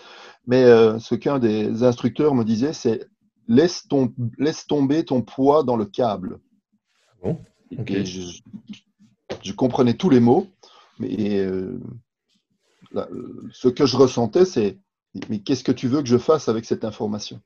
Mais 0.47 0.65
ce 0.99 1.15
qu'un 1.15 1.39
des 1.39 1.83
instructeurs 1.83 2.35
me 2.35 2.45
disait, 2.45 2.73
c'est 2.73 3.07
laisse, 3.49 3.89
laisse 4.39 4.67
tomber 4.67 5.05
ton 5.05 5.23
poids 5.23 5.65
dans 5.65 5.77
le 5.77 5.87
câble. 5.87 6.41
Ah 7.25 7.31
Et 7.71 8.05
je, 8.05 9.53
comprenais 9.53 9.95
tous 9.95 10.11
les 10.11 10.21
mots, 10.21 10.47
mais 10.99 11.39
euh, 11.39 11.81
ce 13.53 13.69
que 13.69 13.87
je 13.87 13.97
ressentais, 13.97 14.45
c'est 14.45 14.79
mais 15.29 15.39
qu'est-ce 15.39 15.65
que 15.65 15.73
tu 15.73 15.89
veux 15.89 16.03
que 16.03 16.09
je 16.09 16.19
fasse 16.19 16.49
avec 16.49 16.65
cette 16.65 16.85
information? 16.85 17.41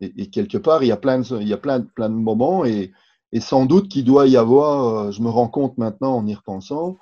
Et, 0.00 0.30
quelque 0.30 0.58
part, 0.58 0.82
il 0.84 0.86
y 0.86 0.92
a 0.92 0.96
plein 0.96 1.18
de, 1.18 1.40
il 1.40 1.48
y 1.48 1.52
a 1.52 1.58
plein, 1.58 1.80
plein 1.80 2.08
de 2.08 2.14
moments 2.14 2.64
et, 2.64 2.92
et 3.32 3.40
sans 3.40 3.66
doute 3.66 3.88
qu'il 3.88 4.04
doit 4.04 4.26
y 4.26 4.36
avoir, 4.36 5.08
euh, 5.08 5.10
je 5.10 5.22
me 5.22 5.28
rends 5.28 5.48
compte 5.48 5.76
maintenant 5.76 6.16
en 6.16 6.26
y 6.26 6.34
repensant, 6.34 6.96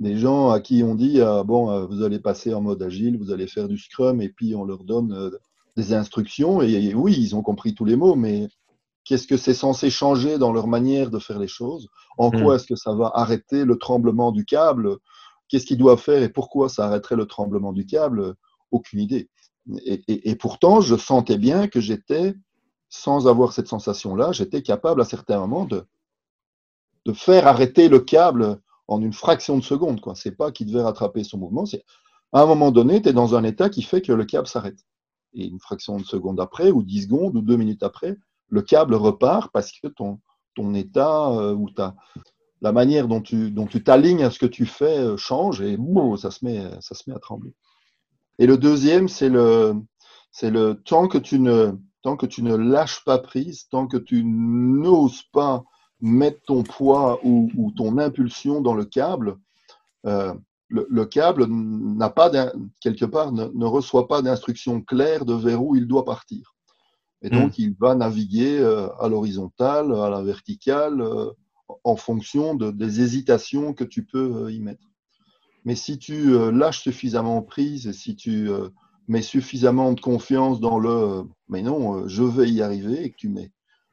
des 0.00 0.16
gens 0.16 0.50
à 0.50 0.60
qui 0.60 0.82
on 0.82 0.94
dit 0.94 1.20
ah, 1.20 1.42
bon, 1.44 1.70
euh, 1.70 1.86
vous 1.86 2.02
allez 2.02 2.18
passer 2.18 2.54
en 2.54 2.60
mode 2.60 2.82
agile, 2.82 3.18
vous 3.18 3.32
allez 3.32 3.46
faire 3.46 3.68
du 3.68 3.78
Scrum, 3.78 4.20
et 4.22 4.28
puis 4.28 4.54
on 4.54 4.64
leur 4.64 4.84
donne 4.84 5.12
euh, 5.12 5.30
des 5.76 5.92
instructions. 5.92 6.62
Et, 6.62 6.94
oui, 6.94 7.16
ils 7.18 7.36
ont 7.36 7.42
compris 7.42 7.74
tous 7.74 7.84
les 7.84 7.96
mots, 7.96 8.16
mais 8.16 8.48
qu'est-ce 9.08 9.26
que 9.26 9.38
c'est 9.38 9.54
censé 9.54 9.88
changer 9.88 10.36
dans 10.36 10.52
leur 10.52 10.66
manière 10.66 11.10
de 11.10 11.18
faire 11.18 11.38
les 11.38 11.48
choses 11.48 11.88
En 12.18 12.30
quoi 12.30 12.40
hmm. 12.40 12.56
est-ce 12.56 12.66
que 12.66 12.76
ça 12.76 12.92
va 12.92 13.10
arrêter 13.14 13.64
le 13.64 13.78
tremblement 13.78 14.32
du 14.32 14.44
câble 14.44 14.98
Qu'est-ce 15.48 15.64
qu'ils 15.64 15.78
doivent 15.78 16.00
faire 16.00 16.22
et 16.22 16.28
pourquoi 16.28 16.68
ça 16.68 16.84
arrêterait 16.86 17.16
le 17.16 17.24
tremblement 17.24 17.72
du 17.72 17.86
câble 17.86 18.34
Aucune 18.70 19.00
idée. 19.00 19.30
Et, 19.86 20.28
et 20.28 20.36
pourtant, 20.36 20.82
je 20.82 20.94
sentais 20.94 21.38
bien 21.38 21.68
que 21.68 21.80
j'étais, 21.80 22.34
sans 22.90 23.26
avoir 23.26 23.54
cette 23.54 23.66
sensation-là, 23.68 24.32
j'étais 24.32 24.60
capable 24.60 25.00
à 25.00 25.06
certains 25.06 25.40
moments 25.40 25.64
de, 25.64 25.86
de 27.06 27.12
faire 27.14 27.46
arrêter 27.46 27.88
le 27.88 28.00
câble 28.00 28.60
en 28.88 29.00
une 29.00 29.14
fraction 29.14 29.56
de 29.56 29.64
seconde. 29.64 30.00
Ce 30.14 30.28
n'est 30.28 30.34
pas 30.34 30.52
qu'il 30.52 30.66
devait 30.66 30.82
rattraper 30.82 31.24
son 31.24 31.38
mouvement. 31.38 31.64
C'est 31.64 31.82
à 32.32 32.42
un 32.42 32.46
moment 32.46 32.70
donné, 32.70 33.00
tu 33.00 33.08
es 33.08 33.12
dans 33.14 33.34
un 33.34 33.44
état 33.44 33.70
qui 33.70 33.82
fait 33.82 34.02
que 34.02 34.12
le 34.12 34.26
câble 34.26 34.46
s'arrête. 34.46 34.84
Et 35.32 35.46
une 35.46 35.60
fraction 35.60 35.96
de 35.96 36.04
seconde 36.04 36.40
après, 36.40 36.70
ou 36.70 36.82
10 36.82 37.04
secondes, 37.04 37.36
ou 37.36 37.40
deux 37.40 37.56
minutes 37.56 37.82
après, 37.82 38.18
le 38.48 38.62
câble 38.62 38.94
repart 38.94 39.50
parce 39.52 39.72
que 39.72 39.88
ton, 39.88 40.20
état 40.74 41.30
euh, 41.30 41.54
ou 41.54 41.70
ta, 41.70 41.94
la 42.60 42.72
manière 42.72 43.06
dont 43.06 43.20
tu 43.20 43.52
dont 43.52 43.66
tu 43.66 43.84
t'alignes 43.84 44.24
à 44.24 44.30
ce 44.30 44.40
que 44.40 44.46
tu 44.46 44.66
fais 44.66 44.98
euh, 44.98 45.16
change 45.16 45.60
et 45.60 45.76
boum, 45.76 46.16
ça, 46.16 46.32
se 46.32 46.44
met, 46.44 46.58
à 46.58 47.18
trembler. 47.20 47.52
Et 48.40 48.46
le 48.46 48.56
deuxième, 48.56 49.08
c'est 49.08 49.28
le, 49.28 49.74
c'est 50.32 50.52
temps 50.84 51.06
que 51.08 51.18
tu 51.18 51.38
ne, 51.38 51.72
tant 52.02 52.16
que 52.16 52.26
tu 52.26 52.42
ne 52.42 52.56
lâches 52.56 53.04
pas 53.04 53.18
prise, 53.18 53.68
tant 53.68 53.86
que 53.86 53.96
tu 53.96 54.24
n'oses 54.24 55.22
pas 55.32 55.64
mettre 56.00 56.40
ton 56.46 56.62
poids 56.62 57.20
ou, 57.24 57.72
ton 57.76 57.98
impulsion 57.98 58.60
dans 58.60 58.74
le 58.74 58.84
câble, 58.84 59.36
euh, 60.06 60.32
le, 60.68 60.86
le, 60.88 61.04
câble 61.06 61.46
n'a 61.48 62.10
pas 62.10 62.30
quelque 62.80 63.04
part 63.04 63.32
ne, 63.32 63.46
ne 63.46 63.64
reçoit 63.64 64.06
pas 64.06 64.22
d'instruction 64.22 64.80
claire 64.80 65.24
de 65.24 65.34
vers 65.34 65.62
où 65.62 65.74
il 65.74 65.86
doit 65.86 66.04
partir. 66.04 66.54
Et 67.22 67.30
donc, 67.30 67.58
mmh. 67.58 67.62
il 67.62 67.74
va 67.78 67.94
naviguer 67.94 68.58
euh, 68.58 68.88
à 69.00 69.08
l'horizontale, 69.08 69.92
à 69.92 70.08
la 70.08 70.22
verticale, 70.22 71.00
euh, 71.00 71.30
en 71.84 71.96
fonction 71.96 72.54
de, 72.54 72.70
des 72.70 73.00
hésitations 73.00 73.74
que 73.74 73.84
tu 73.84 74.04
peux 74.04 74.44
euh, 74.44 74.52
y 74.52 74.60
mettre. 74.60 74.86
Mais 75.64 75.74
si 75.74 75.98
tu 75.98 76.30
lâches 76.52 76.80
suffisamment 76.80 77.42
prise 77.42 77.88
et 77.88 77.92
si 77.92 78.16
tu 78.16 78.48
mets 79.06 79.20
suffisamment 79.20 79.92
de 79.92 80.00
confiance 80.00 80.60
dans 80.60 80.78
le 80.78 81.24
mais 81.48 81.60
non, 81.60 82.08
je 82.08 82.22
vais 82.22 82.48
y 82.48 82.62
arriver 82.62 83.04
et 83.04 83.10
que 83.10 83.16
tu 83.16 83.28
mets 83.28 83.50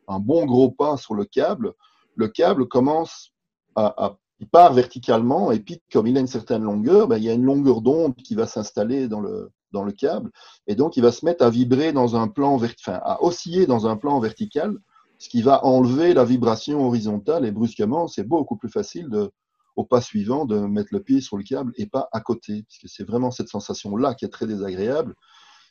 un 0.08 0.20
bon 0.20 0.46
gros 0.46 0.72
pas 0.72 0.96
sur 0.96 1.15
le 1.15 1.25
câble, 1.25 1.74
le 2.15 2.29
câble 2.29 2.67
commence 2.67 3.34
à, 3.75 4.05
à 4.05 4.17
il 4.39 4.48
part 4.48 4.74
verticalement 4.74 5.51
et 5.51 5.60
puis 5.60 5.82
comme 5.91 6.08
il 6.08 6.15
a 6.15 6.22
une 6.22 6.27
certaine 6.27 6.63
longueur, 6.63 7.08
ben, 7.08 7.17
il 7.17 7.24
y 7.24 7.29
a 7.29 7.34
une 7.34 7.44
longueur 7.44 7.82
d'onde 7.82 8.15
qui 8.15 8.36
va 8.36 8.48
s'installer 8.48 9.08
dans 9.10 9.20
le, 9.20 9.51
dans 9.72 9.84
le 9.84 9.92
câble 9.92 10.32
et 10.68 10.76
donc 10.76 10.98
il 10.98 11.04
va 11.04 11.12
se 11.12 11.26
mettre 11.26 11.44
à 11.44 11.50
vibrer 11.50 11.94
dans 11.94 12.16
un 12.16 12.28
plan 12.28 12.54
enfin, 12.56 13.00
à 13.04 13.24
osciller 13.24 13.66
dans 13.66 13.88
un 13.88 13.98
plan 13.98 14.20
vertical, 14.20 14.78
ce 15.18 15.30
qui 15.30 15.42
va 15.42 15.66
enlever 15.66 16.14
la 16.14 16.26
vibration 16.26 16.86
horizontale 16.86 17.46
et 17.46 17.52
brusquement 17.52 18.08
c'est 18.08 18.28
beaucoup 18.28 18.58
plus 18.58 18.70
facile 18.70 19.10
de, 19.10 19.32
au 19.76 19.84
pas 19.84 20.02
suivant 20.02 20.46
de 20.46 20.58
mettre 20.60 20.90
le 20.92 21.02
pied 21.02 21.22
sur 21.22 21.38
le 21.38 21.44
câble 21.44 21.74
et 21.76 21.86
pas 21.86 22.08
à 22.12 22.22
côté, 22.22 22.64
parce 22.64 22.80
que 22.80 22.88
c'est 22.88 23.06
vraiment 23.06 23.32
cette 23.32 23.50
sensation 23.50 23.96
là 23.98 24.14
qui 24.14 24.26
est 24.26 24.30
très 24.30 24.48
désagréable. 24.48 25.14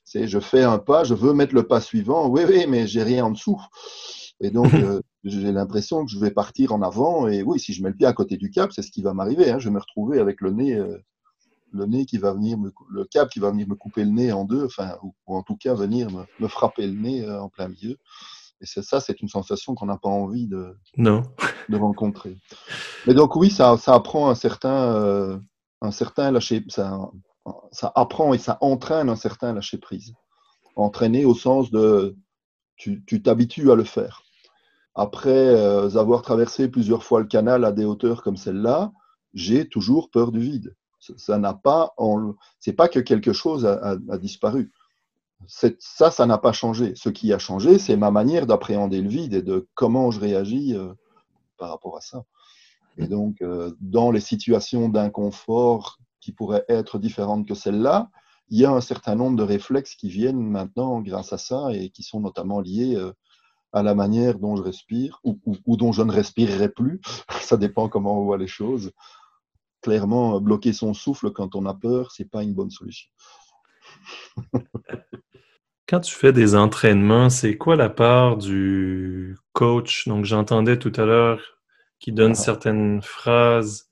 C'est 0.05 0.29
je 0.29 0.39
fais 0.39 0.63
un 0.63 0.79
pas, 0.79 1.05
je 1.05 1.15
veux 1.15 1.33
mettre 1.33 1.55
le 1.55 1.67
pas 1.67 1.81
suivant, 1.81 2.29
oui 2.29 2.43
oui, 2.47 2.67
mais 2.69 2.87
j'ai 2.87 3.03
rien 3.03 3.25
en 3.25 3.31
dessous. 3.31 3.61
Et 4.41 4.51
donc, 4.51 4.73
euh, 4.75 5.01
j'ai 5.25 5.53
l'impression 5.53 6.05
que 6.05 6.11
je 6.11 6.19
vais 6.19 6.31
partir 6.31 6.73
en 6.73 6.83
avant. 6.83 7.29
Et 7.29 7.43
oui, 7.43 7.59
si 7.59 7.73
je 7.73 7.83
mets 7.83 7.91
le 7.91 7.97
pied 7.97 8.07
à 8.07 8.13
côté 8.13 8.37
du 8.37 8.51
câble, 8.51 8.73
c'est 8.73 8.83
ce 8.83 8.91
qui 8.91 9.03
va 9.03 9.15
m'arriver. 9.15 9.51
Hein. 9.51 9.59
Je 9.59 9.69
vais 9.69 9.75
me 9.75 9.81
retrouver 9.81 10.21
avec 10.21 10.41
le 10.41 10.51
nez, 10.51 10.75
euh, 10.75 10.99
le 11.75 11.87
nez 11.87 12.07
qui 12.07 12.19
va 12.19 12.33
venir, 12.33 12.59
me, 12.59 12.73
le 12.91 13.05
câble 13.05 13.31
qui 13.31 13.41
va 13.41 13.51
venir 13.51 13.69
me 13.69 13.75
couper 13.75 14.05
le 14.05 14.11
nez 14.11 14.33
en 14.33 14.45
deux, 14.45 14.65
enfin, 14.65 14.97
ou, 15.03 15.15
ou 15.27 15.37
en 15.37 15.43
tout 15.43 15.57
cas 15.57 15.75
venir 15.75 16.11
me, 16.11 16.25
me 16.41 16.49
frapper 16.49 16.87
le 16.87 16.95
nez 16.95 17.25
euh, 17.25 17.43
en 17.43 17.49
plein 17.49 17.69
milieu. 17.69 17.99
Et 18.61 18.67
c'est 18.67 18.83
ça, 18.83 19.01
c'est 19.01 19.21
une 19.21 19.29
sensation 19.29 19.75
qu'on 19.75 19.87
n'a 19.87 19.99
pas 19.99 20.09
envie 20.09 20.47
de, 20.47 20.77
non. 20.97 21.23
de 21.69 21.77
rencontrer. 21.77 22.37
Mais 23.07 23.15
donc 23.15 23.37
oui, 23.37 23.51
ça, 23.51 23.77
ça 23.77 23.95
apprend 23.95 24.31
un 24.31 24.35
certain, 24.35 24.95
euh, 24.95 25.39
un 25.83 25.91
certain 25.91 26.31
lâcher, 26.31 26.65
ça, 26.69 27.11
ça 27.73 27.93
apprend 27.95 28.33
et 28.33 28.39
ça 28.39 28.59
entraîne 28.61 29.09
un 29.09 29.17
certain 29.17 29.53
lâcher 29.53 29.79
prise. 29.79 30.15
Entraîner 30.77 31.25
au 31.25 31.35
sens 31.35 31.71
de 31.71 32.17
tu 32.77 33.23
t'habitues 33.23 33.71
à 33.71 33.77
le 33.77 33.85
faire 33.85 34.25
après 34.95 35.31
euh, 35.31 35.97
avoir 35.97 36.23
traversé 36.23 36.69
plusieurs 36.69 37.05
fois 37.05 37.21
le 37.21 37.27
canal 37.27 37.65
à 37.65 37.73
des 37.73 37.85
hauteurs 37.85 38.23
comme 38.23 38.37
celle-là, 38.37 38.93
j'ai 39.33 39.69
toujours 39.69 40.11
peur 40.11 40.31
du 40.31 40.41
vide. 40.41 40.77
Ça 41.17 41.39
n'a 41.39 41.55
pas, 41.55 41.95
c'est 42.59 42.73
pas 42.73 42.89
que 42.89 43.01
quelque 43.01 43.33
chose 43.33 43.67
a, 43.67 43.97
disparu. 44.19 44.73
Ça, 45.47 46.11
ça 46.11 46.27
n'a 46.27 46.39
pas 46.39 46.53
changé. 46.53 46.95
Ce 46.97 47.09
qui 47.09 47.33
a 47.33 47.39
changé, 47.39 47.79
c'est 47.79 47.97
ma 47.97 48.11
manière 48.11 48.47
d'appréhender 48.47 49.03
le 49.03 49.09
vide 49.09 49.35
et 49.35 49.43
de 49.43 49.69
comment 49.75 50.11
je 50.11 50.21
réagis 50.21 50.75
euh, 50.75 50.95
par 51.59 51.69
rapport 51.71 51.97
à 51.97 52.01
ça. 52.01 52.25
Et 52.97 53.07
donc, 53.07 53.43
euh, 53.43 53.73
dans 53.81 54.11
les 54.11 54.21
situations 54.21 54.89
d'inconfort 54.89 55.99
qui 56.21 56.33
pourraient 56.33 56.65
être 56.69 56.99
différentes 56.99 57.47
que 57.47 57.55
celle-là, 57.55 58.11
il 58.49 58.59
y 58.59 58.65
a 58.65 58.71
un 58.71 58.81
certain 58.81 59.15
nombre 59.15 59.37
de 59.37 59.43
réflexes 59.43 59.95
qui 59.95 60.09
viennent 60.09 60.41
maintenant 60.41 61.01
grâce 61.01 61.33
à 61.33 61.39
ça 61.39 61.69
et 61.73 61.91
qui 61.91 62.03
sont 62.03 62.21
notamment 62.21 62.61
liés 62.61 62.95
euh, 62.97 63.13
à 63.73 63.83
la 63.83 63.95
manière 63.95 64.39
dont 64.39 64.57
je 64.57 64.63
respire 64.63 65.21
ou, 65.25 65.39
dont 65.77 65.93
je 65.93 66.03
ne 66.03 66.13
respirerai 66.13 66.69
plus. 66.69 67.01
Ça 67.41 67.57
dépend 67.57 67.89
comment 67.89 68.21
on 68.21 68.25
voit 68.25 68.39
les 68.39 68.47
choses. 68.47 68.93
Clairement, 69.85 70.41
bloquer 70.41 70.73
son 70.73 70.95
souffle 70.95 71.31
quand 71.31 71.55
on 71.55 71.67
a 71.67 71.75
peur, 71.75 72.11
c'est 72.11 72.31
pas 72.31 72.43
une 72.43 72.55
bonne 72.55 72.71
solution. 72.71 73.11
quand 75.87 76.01
tu 76.01 76.15
fais 76.15 76.33
des 76.33 76.55
entraînements, 76.55 77.29
c'est 77.29 77.59
quoi 77.59 77.77
la 77.77 77.91
part 77.91 78.39
du 78.39 79.37
coach? 79.53 80.09
Donc, 80.09 80.25
j'entendais 80.25 80.79
tout 80.79 80.93
à 80.97 81.05
l'heure 81.05 81.39
qu'il 82.01 82.15
donne 82.15 82.33
ah. 82.33 82.35
certaines 82.35 83.03
phrases 83.03 83.91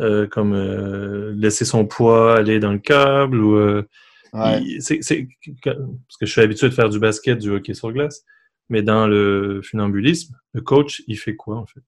euh, 0.00 0.26
comme 0.26 0.52
euh, 0.52 1.32
laisser 1.34 1.64
son 1.64 1.86
poids 1.86 2.36
aller 2.36 2.60
dans 2.60 2.72
le 2.72 2.78
câble 2.78 3.42
ou 3.42 3.56
euh, 3.56 3.88
ouais. 4.34 4.60
parce 4.86 6.16
que 6.20 6.26
je 6.26 6.30
suis 6.30 6.42
habitué 6.42 6.68
de 6.68 6.74
faire 6.74 6.90
du 6.90 6.98
basket, 6.98 7.38
du 7.38 7.52
hockey 7.52 7.72
sur 7.72 7.90
glace. 7.90 8.22
Mais 8.68 8.82
dans 8.82 9.06
le 9.06 9.62
funambulisme, 9.62 10.36
le 10.52 10.60
coach, 10.60 11.02
il 11.06 11.16
fait 11.16 11.36
quoi 11.36 11.56
en 11.56 11.64
fait? 11.64 11.80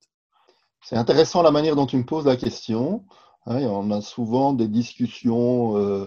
C'est 0.81 0.97
intéressant 0.97 1.43
la 1.43 1.51
manière 1.51 1.77
dont 1.77 1.85
tu 1.85 1.99
me 1.99 2.05
poses 2.05 2.25
la 2.25 2.37
question. 2.37 3.05
Ouais, 3.47 3.67
on 3.67 3.91
a 3.91 4.01
souvent 4.01 4.53
des 4.55 4.69
discussions 4.69 5.77
euh, 5.77 6.07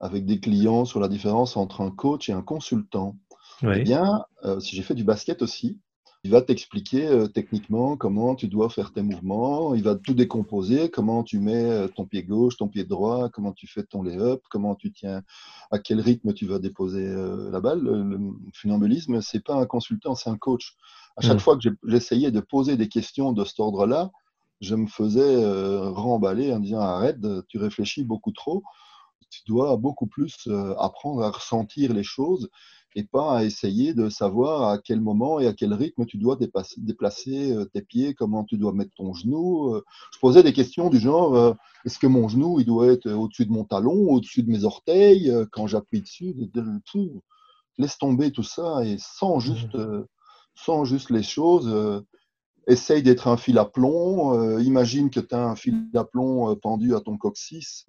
avec 0.00 0.26
des 0.26 0.40
clients 0.40 0.84
sur 0.84 1.00
la 1.00 1.08
différence 1.08 1.56
entre 1.56 1.80
un 1.80 1.90
coach 1.90 2.28
et 2.28 2.32
un 2.32 2.42
consultant. 2.42 3.16
Oui. 3.62 3.74
Eh 3.78 3.82
bien, 3.82 4.24
euh, 4.44 4.58
si 4.58 4.74
j'ai 4.74 4.82
fait 4.82 4.94
du 4.94 5.04
basket 5.04 5.42
aussi, 5.42 5.78
il 6.24 6.30
va 6.30 6.42
t'expliquer 6.42 7.06
euh, 7.06 7.26
techniquement 7.26 7.96
comment 7.96 8.34
tu 8.34 8.48
dois 8.48 8.68
faire 8.68 8.92
tes 8.92 9.02
mouvements, 9.02 9.74
il 9.74 9.82
va 9.82 9.94
tout 9.94 10.14
décomposer, 10.14 10.88
comment 10.88 11.22
tu 11.22 11.38
mets 11.38 11.88
ton 11.90 12.04
pied 12.06 12.24
gauche, 12.24 12.56
ton 12.56 12.68
pied 12.68 12.84
droit, 12.84 13.28
comment 13.28 13.52
tu 13.52 13.66
fais 13.66 13.84
ton 13.84 14.02
lay-up, 14.02 14.42
comment 14.50 14.74
tu 14.74 14.92
tiens, 14.92 15.22
à 15.70 15.78
quel 15.78 16.00
rythme 16.00 16.32
tu 16.32 16.46
vas 16.46 16.58
déposer 16.58 17.06
euh, 17.06 17.50
la 17.50 17.60
balle. 17.60 17.80
Le, 17.80 18.02
le 18.02 18.18
funambulisme, 18.54 19.20
c'est 19.20 19.44
pas 19.44 19.54
un 19.54 19.66
consultant, 19.66 20.14
c'est 20.14 20.30
un 20.30 20.36
coach. 20.36 20.76
À 21.16 21.22
chaque 21.22 21.36
mmh. 21.36 21.40
fois 21.40 21.58
que 21.58 21.68
j'essayais 21.84 22.30
de 22.30 22.40
poser 22.40 22.76
des 22.76 22.88
questions 22.88 23.32
de 23.32 23.44
cet 23.44 23.60
ordre-là, 23.60 24.10
je 24.62 24.76
me 24.76 24.86
faisais 24.86 25.20
euh, 25.20 25.90
remballer 25.90 26.52
en 26.52 26.60
disant 26.60 26.80
arrête, 26.80 27.18
tu 27.48 27.58
réfléchis 27.58 28.04
beaucoup 28.04 28.30
trop, 28.30 28.62
tu 29.28 29.40
dois 29.46 29.76
beaucoup 29.76 30.06
plus 30.06 30.46
euh, 30.46 30.74
apprendre 30.78 31.22
à 31.22 31.30
ressentir 31.30 31.92
les 31.92 32.04
choses 32.04 32.48
et 32.94 33.02
pas 33.02 33.38
à 33.38 33.44
essayer 33.44 33.92
de 33.92 34.08
savoir 34.08 34.68
à 34.68 34.78
quel 34.78 35.00
moment 35.00 35.40
et 35.40 35.48
à 35.48 35.52
quel 35.52 35.74
rythme 35.74 36.06
tu 36.06 36.16
dois 36.16 36.36
déplacer, 36.36 36.80
déplacer 36.80 37.50
euh, 37.50 37.64
tes 37.64 37.82
pieds, 37.82 38.14
comment 38.14 38.44
tu 38.44 38.56
dois 38.56 38.72
mettre 38.72 38.92
ton 38.94 39.12
genou. 39.14 39.80
Je 40.12 40.18
posais 40.20 40.44
des 40.44 40.52
questions 40.52 40.90
du 40.90 41.00
genre 41.00 41.56
est-ce 41.84 41.98
que 41.98 42.06
mon 42.06 42.28
genou 42.28 42.60
il 42.60 42.66
doit 42.66 42.86
être 42.86 43.10
au-dessus 43.10 43.46
de 43.46 43.52
mon 43.52 43.64
talon, 43.64 44.10
au-dessus 44.10 44.44
de 44.44 44.50
mes 44.50 44.64
orteils 44.64 45.32
quand 45.50 45.66
j'appuie 45.66 46.02
dessus 46.02 46.36
tout, 46.84 47.22
Laisse 47.78 47.96
tomber 47.96 48.30
tout 48.30 48.42
ça 48.42 48.84
et 48.84 48.96
sans 48.98 49.40
juste, 49.40 49.74
mmh. 49.74 50.04
sans 50.54 50.84
juste 50.84 51.08
les 51.08 51.22
choses. 51.22 52.04
Essaye 52.66 53.02
d'être 53.02 53.28
un 53.28 53.36
fil 53.36 53.58
à 53.58 53.64
plomb. 53.64 54.58
imagine 54.60 55.10
que 55.10 55.20
tu 55.20 55.34
as 55.34 55.44
un 55.44 55.56
fil 55.56 55.88
à 55.94 56.04
plomb 56.04 56.54
pendu 56.56 56.94
à 56.94 57.00
ton 57.00 57.16
coccyx 57.16 57.86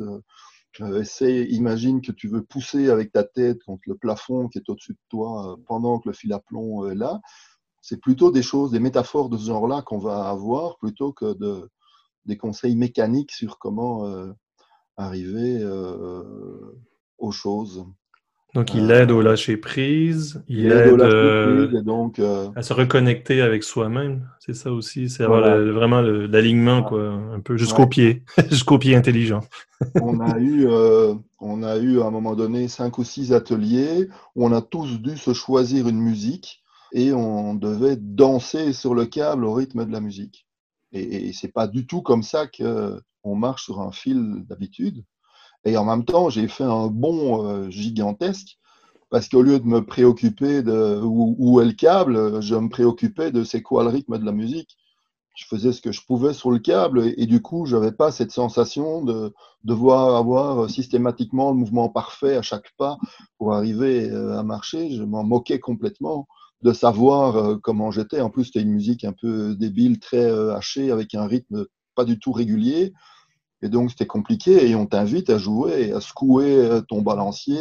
euh, 0.82 1.02
essaie, 1.02 1.46
imagine 1.50 2.02
que 2.02 2.12
tu 2.12 2.28
veux 2.28 2.44
pousser 2.44 2.90
avec 2.90 3.12
ta 3.12 3.24
tête 3.24 3.64
contre 3.64 3.84
le 3.86 3.96
plafond 3.96 4.48
qui 4.48 4.58
est 4.58 4.70
au-dessus 4.70 4.94
de 4.94 5.00
toi 5.10 5.54
euh, 5.54 5.56
pendant 5.68 6.00
que 6.00 6.10
le 6.10 6.14
fil 6.14 6.34
à 6.34 6.40
plomb 6.40 6.90
est 6.90 6.96
là. 6.96 7.22
C'est 7.82 8.02
plutôt 8.02 8.32
des 8.32 8.42
choses, 8.42 8.72
des 8.72 8.80
métaphores 8.80 9.30
de 9.30 9.38
ce 9.38 9.46
genre-là 9.46 9.82
qu'on 9.84 10.00
va 10.00 10.30
avoir 10.30 10.78
plutôt 10.78 11.14
que 11.14 11.34
de, 11.34 11.70
des 12.26 12.38
conseils 12.38 12.76
mécaniques 12.76 13.32
sur 13.32 13.60
comment 13.60 14.08
euh, 14.08 14.32
arriver 14.98 15.60
euh, 15.62 16.72
aux 17.18 17.32
choses. 17.32 17.86
Donc, 18.54 18.76
il 18.76 18.92
aide 18.92 19.10
au 19.10 19.22
lâcher 19.22 19.58
prise, 19.58 20.44
il, 20.48 20.60
il 20.60 20.72
aide, 20.72 20.94
aide 20.94 21.02
euh, 21.02 21.68
prise 21.68 21.84
donc, 21.84 22.20
euh... 22.20 22.50
à 22.56 22.62
se 22.62 22.72
reconnecter 22.74 23.42
avec 23.42 23.64
soi-même. 23.64 24.30
C'est 24.40 24.54
ça 24.54 24.72
aussi, 24.72 25.10
c'est 25.10 25.26
voilà. 25.26 25.60
vraiment 25.60 26.02
l'alignement, 26.02 26.84
quoi, 26.84 27.14
un 27.34 27.40
peu 27.40 27.58
jusqu'au 27.58 27.84
ouais. 27.84 27.90
pied, 27.90 28.24
jusqu'au 28.50 28.78
pied 28.78 28.96
intelligent. 28.96 29.42
on 30.02 30.20
a 30.20 30.38
eu, 30.38 30.68
euh, 30.68 31.16
on 31.40 31.64
a 31.64 31.78
eu 31.78 32.00
à 32.02 32.06
un 32.06 32.12
moment 32.12 32.36
donné 32.36 32.68
cinq 32.68 33.00
ou 33.00 33.04
six 33.04 33.34
ateliers 33.34 34.08
où 34.36 34.46
on 34.46 34.52
a 34.52 34.62
tous 34.62 35.02
dû 35.02 35.18
se 35.18 35.34
choisir 35.34 35.88
une 35.88 36.00
musique 36.00 36.64
et 36.92 37.12
on 37.12 37.56
devait 37.56 37.98
danser 37.98 38.72
sur 38.72 38.94
le 38.94 39.06
câble 39.06 39.46
au 39.46 39.54
rythme 39.54 39.84
de 39.84 39.92
la 39.92 40.00
musique. 40.00 40.46
Et, 40.92 41.30
et 41.30 41.34
c'est 41.34 41.52
pas 41.52 41.68
du 41.68 41.88
tout 41.88 42.04
comme 42.04 42.22
ça 42.22 42.46
que 42.46 43.02
on 43.24 43.36
marche 43.36 43.64
sur 43.64 43.82
un 43.82 43.92
fil 43.92 44.44
d'habitude. 44.48 45.04
Et 45.66 45.78
en 45.78 45.86
même 45.86 46.06
temps, 46.06 46.30
j'ai 46.30 46.48
fait 46.48 46.64
un 46.64 46.88
bond 46.88 47.46
euh, 47.46 47.70
gigantesque 47.70 48.58
parce 49.10 49.30
qu'au 49.30 49.42
lieu 49.44 49.60
de 49.60 49.66
me 49.66 49.86
préoccuper 49.86 50.64
de 50.64 51.00
où, 51.04 51.62
est 51.62 51.66
le 51.66 51.74
câble, 51.74 52.42
je 52.42 52.56
me 52.56 52.68
préoccupais 52.68 53.32
de 53.32 53.44
c'est 53.44 53.62
quoi 53.62 53.84
le 53.84 53.90
rythme 53.90 54.18
de 54.18 54.26
la 54.26 54.32
musique. 54.32 54.76
Je 55.36 55.46
faisais 55.46 55.72
ce 55.72 55.82
que 55.82 55.92
je 55.92 56.02
pouvais 56.06 56.34
sur 56.34 56.52
le 56.52 56.60
câble 56.60 57.06
et, 57.06 57.14
et 57.18 57.26
du 57.28 57.42
coup, 57.42 57.66
j'avais 57.66 57.92
pas 57.92 58.12
cette 58.12 58.32
sensation 58.32 59.04
de 59.04 59.34
devoir 59.64 60.16
avoir 60.16 60.70
systématiquement 60.70 61.52
le 61.52 61.58
mouvement 61.58 61.90
parfait 61.90 62.36
à 62.36 62.42
chaque 62.42 62.72
pas 62.78 62.98
pour 63.38 63.54
arriver 63.54 64.10
euh, 64.10 64.38
à 64.38 64.44
marcher. 64.44 64.90
Je 64.92 65.04
m'en 65.04 65.24
moquais 65.24 65.60
complètement 65.60 66.28
de 66.64 66.74
savoir 66.74 67.38
euh, 67.38 67.58
comment 67.62 67.92
j'étais. 67.92 68.22
En 68.22 68.30
plus, 68.30 68.46
c'était 68.46 68.62
une 68.62 68.74
musique 68.74 69.06
un 69.06 69.14
peu 69.14 69.56
débile, 69.56 70.00
très 70.00 70.26
hachée, 70.52 70.92
avec 70.92 71.14
un 71.14 71.28
rythme 71.28 71.68
pas 71.96 72.04
du 72.04 72.20
tout 72.20 72.32
régulier. 72.32 72.94
Et 73.64 73.70
donc, 73.70 73.92
c'était 73.92 74.06
compliqué 74.06 74.70
et 74.70 74.76
on 74.76 74.86
t'invite 74.86 75.30
à 75.30 75.38
jouer, 75.38 75.92
à 75.94 76.02
secouer 76.02 76.82
ton 76.88 77.02
balancier, 77.02 77.58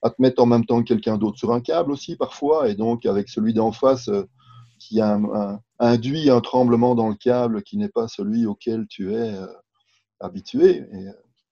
à 0.00 0.10
te 0.10 0.22
mettre 0.22 0.40
en 0.40 0.46
même 0.46 0.64
temps 0.64 0.80
que 0.80 0.88
quelqu'un 0.88 1.18
d'autre 1.18 1.38
sur 1.38 1.52
un 1.52 1.60
câble 1.60 1.92
aussi 1.92 2.16
parfois. 2.16 2.68
Et 2.68 2.74
donc, 2.74 3.04
avec 3.04 3.28
celui 3.28 3.52
d'en 3.52 3.72
face 3.72 4.08
qui 4.78 5.00
a 5.00 5.20
induit 5.78 6.30
un 6.30 6.40
tremblement 6.40 6.94
dans 6.94 7.08
le 7.08 7.16
câble 7.16 7.62
qui 7.62 7.76
n'est 7.76 7.88
pas 7.88 8.06
celui 8.08 8.46
auquel 8.46 8.86
tu 8.88 9.12
es 9.12 9.34
habitué. 10.20 10.84
Et, 10.92 11.06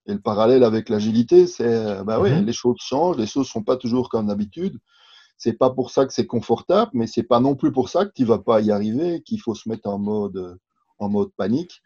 et, 0.07 0.15
le 0.15 0.21
parallèle 0.21 0.65
avec 0.65 0.89
l'agilité, 0.89 1.47
c'est, 1.47 2.05
bah 2.05 2.21
oui, 2.21 2.31
mm-hmm. 2.31 2.45
les 2.45 2.53
choses 2.53 2.79
changent, 2.79 3.19
les 3.19 3.27
choses 3.27 3.47
ne 3.47 3.53
sont 3.53 3.63
pas 3.65 3.77
toujours 3.77 4.09
comme 4.09 4.29
d'habitude 4.29 4.79
c'est 5.41 5.55
pas 5.55 5.71
pour 5.71 5.91
ça 5.91 6.05
que 6.05 6.13
c'est 6.13 6.27
confortable, 6.27 6.91
mais 6.93 7.07
c'est 7.07 7.23
pas 7.23 7.41
non 7.41 7.57
plus 7.57 7.73
pour 7.73 7.89
ça 7.89 8.05
que 8.05 8.13
tu 8.15 8.27
vas 8.27 8.39
pas 8.39 8.61
y 8.61 8.71
arriver, 8.71 9.23
qu'il 9.23 9.41
faut 9.41 9.55
se 9.55 9.71
mettre 9.71 9.89
en 9.89 9.99
mode, 9.99 10.59
en 10.99 11.09
mode 11.09 11.31
panique. 11.35 11.81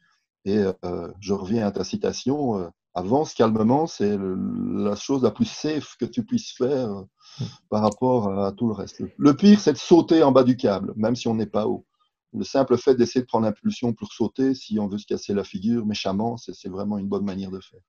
Et 0.44 0.58
euh, 0.58 1.08
je 1.20 1.32
reviens 1.32 1.66
à 1.66 1.70
ta 1.70 1.84
citation, 1.84 2.58
euh, 2.58 2.68
avance 2.94 3.34
calmement, 3.34 3.86
c'est 3.86 4.16
la 4.18 4.94
chose 4.94 5.22
la 5.22 5.30
plus 5.30 5.46
safe 5.46 5.96
que 5.98 6.04
tu 6.04 6.24
puisses 6.24 6.52
faire 6.52 6.90
euh, 6.90 7.44
par 7.70 7.82
rapport 7.82 8.44
à 8.44 8.52
tout 8.52 8.68
le 8.68 8.74
reste. 8.74 9.02
Le 9.16 9.34
pire, 9.34 9.58
c'est 9.58 9.72
de 9.72 9.78
sauter 9.78 10.22
en 10.22 10.32
bas 10.32 10.44
du 10.44 10.56
câble, 10.56 10.92
même 10.96 11.16
si 11.16 11.28
on 11.28 11.34
n'est 11.34 11.46
pas 11.46 11.66
haut. 11.66 11.86
Le 12.34 12.44
simple 12.44 12.76
fait 12.76 12.94
d'essayer 12.94 13.22
de 13.22 13.26
prendre 13.26 13.46
l'impulsion 13.46 13.92
pour 13.92 14.12
sauter, 14.12 14.54
si 14.54 14.78
on 14.78 14.88
veut 14.88 14.98
se 14.98 15.06
casser 15.06 15.32
la 15.32 15.44
figure 15.44 15.86
méchamment, 15.86 16.36
c'est 16.36 16.68
vraiment 16.68 16.98
une 16.98 17.08
bonne 17.08 17.24
manière 17.24 17.50
de 17.50 17.60
faire. 17.60 17.80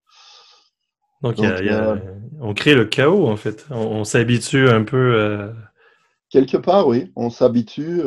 Donc, 1.22 1.38
on 2.42 2.54
crée 2.54 2.76
le 2.76 2.86
chaos, 2.86 3.28
en 3.28 3.38
fait. 3.38 3.66
On, 3.72 4.04
s'habitue 4.04 4.70
un 4.70 4.84
peu. 4.84 5.52
Quelque 6.30 6.58
part, 6.58 6.88
oui. 6.88 7.12
On 7.16 7.32
s'habitue. 7.32 8.02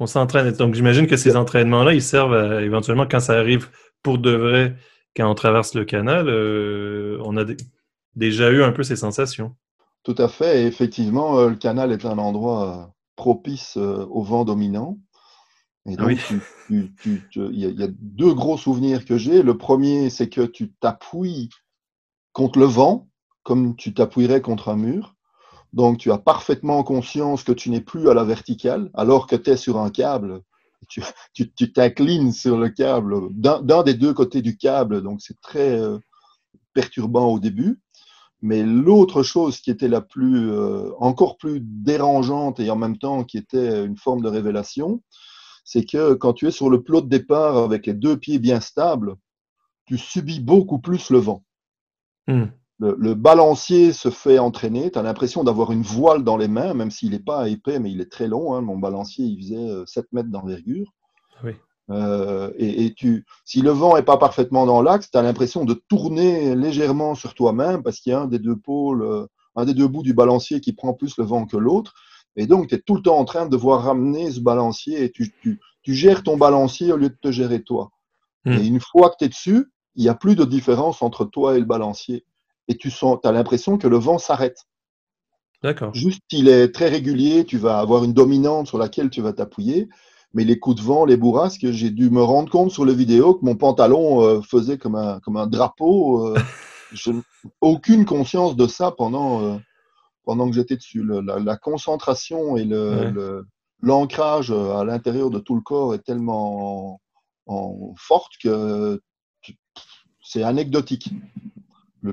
Euh, 0.00 0.04
on 0.04 0.06
s'entraîne. 0.06 0.50
Donc, 0.52 0.74
j'imagine 0.74 1.06
que 1.06 1.16
ces 1.16 1.36
entraînements-là, 1.36 1.94
ils 1.94 2.02
servent 2.02 2.60
éventuellement 2.62 3.06
quand 3.06 3.20
ça 3.20 3.38
arrive 3.38 3.68
pour 4.02 4.18
de 4.18 4.30
vrai, 4.30 4.76
quand 5.16 5.30
on 5.30 5.34
traverse 5.34 5.74
le 5.74 5.84
canal, 5.84 6.28
euh, 6.28 7.18
on 7.24 7.36
a 7.36 7.44
déjà 8.14 8.50
eu 8.50 8.62
un 8.62 8.72
peu 8.72 8.82
ces 8.82 8.96
sensations. 8.96 9.56
Tout 10.02 10.14
à 10.18 10.28
fait. 10.28 10.62
Et 10.62 10.66
effectivement, 10.66 11.46
le 11.46 11.56
canal 11.56 11.92
est 11.92 12.04
un 12.04 12.18
endroit 12.18 12.94
propice 13.16 13.76
au 13.76 14.22
vent 14.22 14.44
dominant. 14.44 14.98
Et 15.88 15.96
donc, 15.96 16.18
il 16.68 16.90
y, 17.52 17.82
a 17.82 17.88
deux 18.00 18.34
gros 18.34 18.56
souvenirs 18.56 19.04
que 19.04 19.18
j'ai. 19.18 19.42
Le 19.42 19.56
premier, 19.56 20.10
c'est 20.10 20.28
que 20.28 20.42
tu 20.42 20.72
t'appuies 20.72 21.48
contre 22.32 22.58
le 22.58 22.66
vent, 22.66 23.08
comme 23.44 23.76
tu 23.76 23.94
t'appuierais 23.94 24.40
contre 24.40 24.68
un 24.68 24.76
mur. 24.76 25.15
Donc, 25.76 25.98
tu 25.98 26.10
as 26.10 26.16
parfaitement 26.16 26.82
conscience 26.82 27.44
que 27.44 27.52
tu 27.52 27.68
n'es 27.68 27.82
plus 27.82 28.08
à 28.08 28.14
la 28.14 28.24
verticale, 28.24 28.90
alors 28.94 29.26
que 29.26 29.36
tu 29.36 29.50
es 29.50 29.58
sur 29.58 29.76
un 29.76 29.90
câble. 29.90 30.40
Tu 30.88 31.72
t'inclines 31.72 32.32
sur 32.32 32.56
le 32.56 32.70
câble, 32.70 33.28
d'un 33.32 33.82
des 33.82 33.92
deux 33.92 34.14
côtés 34.14 34.40
du 34.40 34.56
câble. 34.56 35.02
Donc, 35.02 35.20
c'est 35.20 35.38
très 35.42 35.78
euh, 35.78 35.98
perturbant 36.72 37.26
au 37.30 37.38
début. 37.38 37.78
Mais 38.40 38.62
l'autre 38.62 39.22
chose 39.22 39.60
qui 39.60 39.70
était 39.70 39.88
la 39.88 40.00
plus, 40.00 40.50
euh, 40.50 40.92
encore 40.98 41.36
plus 41.36 41.60
dérangeante 41.60 42.58
et 42.58 42.70
en 42.70 42.76
même 42.76 42.96
temps 42.96 43.24
qui 43.24 43.36
était 43.36 43.84
une 43.84 43.98
forme 43.98 44.22
de 44.22 44.28
révélation, 44.28 45.02
c'est 45.62 45.84
que 45.84 46.14
quand 46.14 46.32
tu 46.32 46.46
es 46.46 46.52
sur 46.52 46.70
le 46.70 46.82
plot 46.82 47.02
de 47.02 47.08
départ 47.08 47.58
avec 47.58 47.84
les 47.84 47.94
deux 47.94 48.16
pieds 48.16 48.38
bien 48.38 48.60
stables, 48.60 49.16
tu 49.84 49.98
subis 49.98 50.40
beaucoup 50.40 50.78
plus 50.78 51.10
le 51.10 51.18
vent. 51.18 51.44
Hmm. 52.28 52.46
Le, 52.78 53.14
balancier 53.14 53.94
se 53.94 54.10
fait 54.10 54.38
entraîner. 54.38 54.90
Tu 54.90 54.98
as 54.98 55.02
l'impression 55.02 55.44
d'avoir 55.44 55.72
une 55.72 55.82
voile 55.82 56.24
dans 56.24 56.36
les 56.36 56.48
mains, 56.48 56.74
même 56.74 56.90
s'il 56.90 57.12
n'est 57.12 57.18
pas 57.18 57.48
épais, 57.48 57.78
mais 57.78 57.90
il 57.90 58.02
est 58.02 58.10
très 58.10 58.28
long. 58.28 58.54
Hein. 58.54 58.60
Mon 58.60 58.76
balancier, 58.76 59.24
il 59.24 59.38
faisait 59.38 59.86
7 59.86 60.04
euh, 60.04 60.08
mètres 60.12 60.30
d'envergure. 60.30 60.92
Euh, 61.90 62.50
et, 62.58 62.92
tu, 62.94 63.24
si 63.44 63.62
le 63.62 63.70
vent 63.70 63.96
n'est 63.96 64.02
pas 64.02 64.18
parfaitement 64.18 64.66
dans 64.66 64.82
l'axe, 64.82 65.10
tu 65.10 65.16
as 65.16 65.22
l'impression 65.22 65.64
de 65.64 65.74
tourner 65.88 66.54
légèrement 66.56 67.14
sur 67.14 67.34
toi-même 67.34 67.82
parce 67.82 68.00
qu'il 68.00 68.10
y 68.10 68.14
a 68.14 68.20
un 68.20 68.26
des 68.26 68.40
deux 68.40 68.56
pôles, 68.56 69.02
euh, 69.02 69.26
un 69.54 69.64
des 69.64 69.74
deux 69.74 69.86
bouts 69.86 70.02
du 70.02 70.12
balancier 70.12 70.60
qui 70.60 70.72
prend 70.72 70.94
plus 70.94 71.16
le 71.16 71.24
vent 71.24 71.46
que 71.46 71.56
l'autre. 71.56 71.94
Et 72.34 72.46
donc, 72.46 72.68
tu 72.68 72.74
es 72.74 72.78
tout 72.78 72.96
le 72.96 73.02
temps 73.02 73.16
en 73.16 73.24
train 73.24 73.46
de 73.46 73.50
devoir 73.50 73.84
ramener 73.84 74.30
ce 74.30 74.40
balancier 74.40 75.04
et 75.04 75.10
tu, 75.10 75.32
gères 75.86 76.22
ton 76.22 76.36
balancier 76.36 76.92
au 76.92 76.96
lieu 76.96 77.08
de 77.08 77.18
te 77.20 77.30
gérer 77.30 77.62
toi. 77.62 77.90
Hmm. 78.44 78.52
Et 78.52 78.66
une 78.66 78.80
fois 78.80 79.10
que 79.10 79.16
tu 79.18 79.24
es 79.24 79.28
dessus, 79.28 79.66
il 79.94 80.02
n'y 80.02 80.08
a 80.08 80.14
plus 80.14 80.36
de 80.36 80.44
différence 80.44 81.00
entre 81.00 81.24
toi 81.24 81.56
et 81.56 81.60
le 81.60 81.64
balancier. 81.64 82.26
Et 82.68 82.76
tu 82.76 82.90
sens, 82.90 83.18
as 83.24 83.32
l'impression 83.32 83.78
que 83.78 83.88
le 83.88 83.96
vent 83.96 84.18
s'arrête. 84.18 84.66
D'accord. 85.62 85.94
Juste, 85.94 86.22
il 86.30 86.48
est 86.48 86.72
très 86.72 86.88
régulier, 86.88 87.44
tu 87.44 87.58
vas 87.58 87.78
avoir 87.78 88.04
une 88.04 88.12
dominante 88.12 88.66
sur 88.66 88.78
laquelle 88.78 89.10
tu 89.10 89.20
vas 89.20 89.32
t'appuyer. 89.32 89.88
Mais 90.34 90.44
les 90.44 90.58
coups 90.58 90.76
de 90.76 90.82
vent, 90.82 91.04
les 91.04 91.16
bourrasques, 91.16 91.70
j'ai 91.70 91.90
dû 91.90 92.10
me 92.10 92.22
rendre 92.22 92.50
compte 92.50 92.70
sur 92.70 92.84
la 92.84 92.92
vidéo 92.92 93.34
que 93.34 93.44
mon 93.44 93.56
pantalon 93.56 94.22
euh, 94.22 94.42
faisait 94.42 94.76
comme 94.76 94.94
un, 94.94 95.18
comme 95.20 95.36
un 95.36 95.46
drapeau. 95.46 96.26
Euh, 96.26 96.38
je 96.92 97.10
n'ai 97.10 97.22
aucune 97.60 98.04
conscience 98.04 98.54
de 98.54 98.66
ça 98.66 98.90
pendant, 98.90 99.42
euh, 99.42 99.56
pendant 100.24 100.46
que 100.48 100.54
j'étais 100.54 100.76
dessus. 100.76 101.02
la, 101.04 101.56
concentration 101.56 102.56
et 102.56 102.68
l'ancrage 103.80 104.50
à 104.50 104.84
l'intérieur 104.84 105.30
de 105.30 105.38
tout 105.38 105.54
le 105.54 105.62
corps 105.62 105.94
est 105.94 106.04
tellement 106.04 107.00
en, 107.46 107.94
forte 107.96 108.32
que 108.42 109.00
c'est 110.22 110.42
anecdotique. 110.42 111.10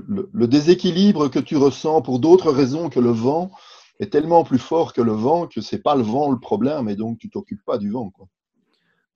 Le, 0.08 0.48
déséquilibre 0.48 1.30
que 1.30 1.40
tu 1.40 1.58
ressens 1.58 2.02
pour 2.02 2.20
d'autres 2.20 2.52
raisons 2.52 2.90
que 2.90 3.00
le 3.00 3.12
vent 3.12 3.52
est 4.00 4.12
tellement 4.12 4.44
plus 4.44 4.58
fort 4.58 4.94
que 4.94 5.02
le 5.02 5.12
vent 5.12 5.48
que 5.48 5.62
c'est 5.62 5.82
pas 5.82 5.96
le 5.96 6.04
vent 6.04 6.32
le 6.32 6.40
problème 6.40 6.90
et 6.90 6.96
donc 6.96 7.20
tu 7.20 7.30
t'occupes 7.30 7.64
pas 7.66 7.78
du 7.78 7.92
vent. 7.92 8.10
Quoi. 8.10 8.28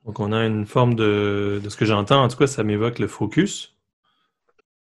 Donc 0.06 0.20
on 0.20 0.32
a 0.32 0.46
une 0.46 0.66
forme 0.66 0.96
de, 0.96 1.60
de 1.64 1.70
ce 1.70 1.76
que 1.76 1.86
j'entends, 1.86 2.24
en 2.24 2.28
tout 2.28 2.38
cas 2.38 2.48
ça 2.48 2.64
m'évoque 2.64 3.00
le 3.00 3.08
focus, 3.08 3.76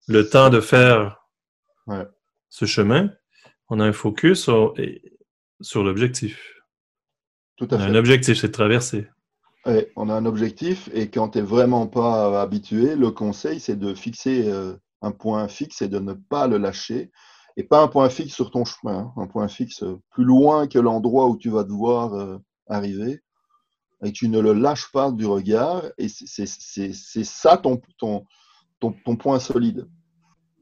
le 0.07 0.29
temps 0.29 0.49
de 0.49 0.59
faire 0.59 1.27
ce 2.49 2.65
chemin. 2.65 3.09
On 3.69 3.79
a 3.79 3.85
un 3.85 3.93
focus 3.93 4.43
sur, 4.43 4.73
sur 5.61 5.83
l'objectif. 5.83 6.53
Tout 7.57 7.67
à 7.71 7.77
fait. 7.77 7.83
Un 7.83 7.95
objectif, 7.95 8.39
c'est 8.39 8.47
de 8.47 8.53
traverser 8.53 9.07
on 9.95 10.09
a 10.09 10.13
un 10.13 10.25
objectif 10.25 10.89
et 10.93 11.09
quand 11.09 11.29
tu 11.29 11.39
n'es 11.39 11.43
vraiment 11.43 11.87
pas 11.87 12.41
habitué, 12.41 12.95
le 12.95 13.11
conseil, 13.11 13.59
c'est 13.59 13.77
de 13.77 13.93
fixer 13.93 14.47
euh, 14.47 14.73
un 15.01 15.11
point 15.11 15.47
fixe 15.47 15.81
et 15.81 15.87
de 15.87 15.99
ne 15.99 16.13
pas 16.13 16.47
le 16.47 16.57
lâcher. 16.57 17.11
Et 17.59 17.63
pas 17.63 17.81
un 17.81 17.87
point 17.87 18.09
fixe 18.09 18.35
sur 18.35 18.51
ton 18.51 18.65
chemin, 18.65 18.99
hein. 18.99 19.13
un 19.17 19.25
point 19.25 19.47
fixe 19.47 19.83
plus 20.11 20.23
loin 20.23 20.67
que 20.67 20.77
l'endroit 20.77 21.27
où 21.27 21.37
tu 21.37 21.49
vas 21.49 21.63
devoir 21.63 22.13
euh, 22.13 22.37
arriver. 22.67 23.21
Et 24.03 24.11
tu 24.11 24.29
ne 24.29 24.39
le 24.39 24.53
lâches 24.53 24.91
pas 24.91 25.11
du 25.11 25.25
regard. 25.25 25.83
Et 25.97 26.07
c'est 26.07 26.45
ça 27.23 27.57
ton, 27.57 27.81
ton, 27.97 28.25
ton, 28.79 29.15
point 29.15 29.39
solide. 29.39 29.87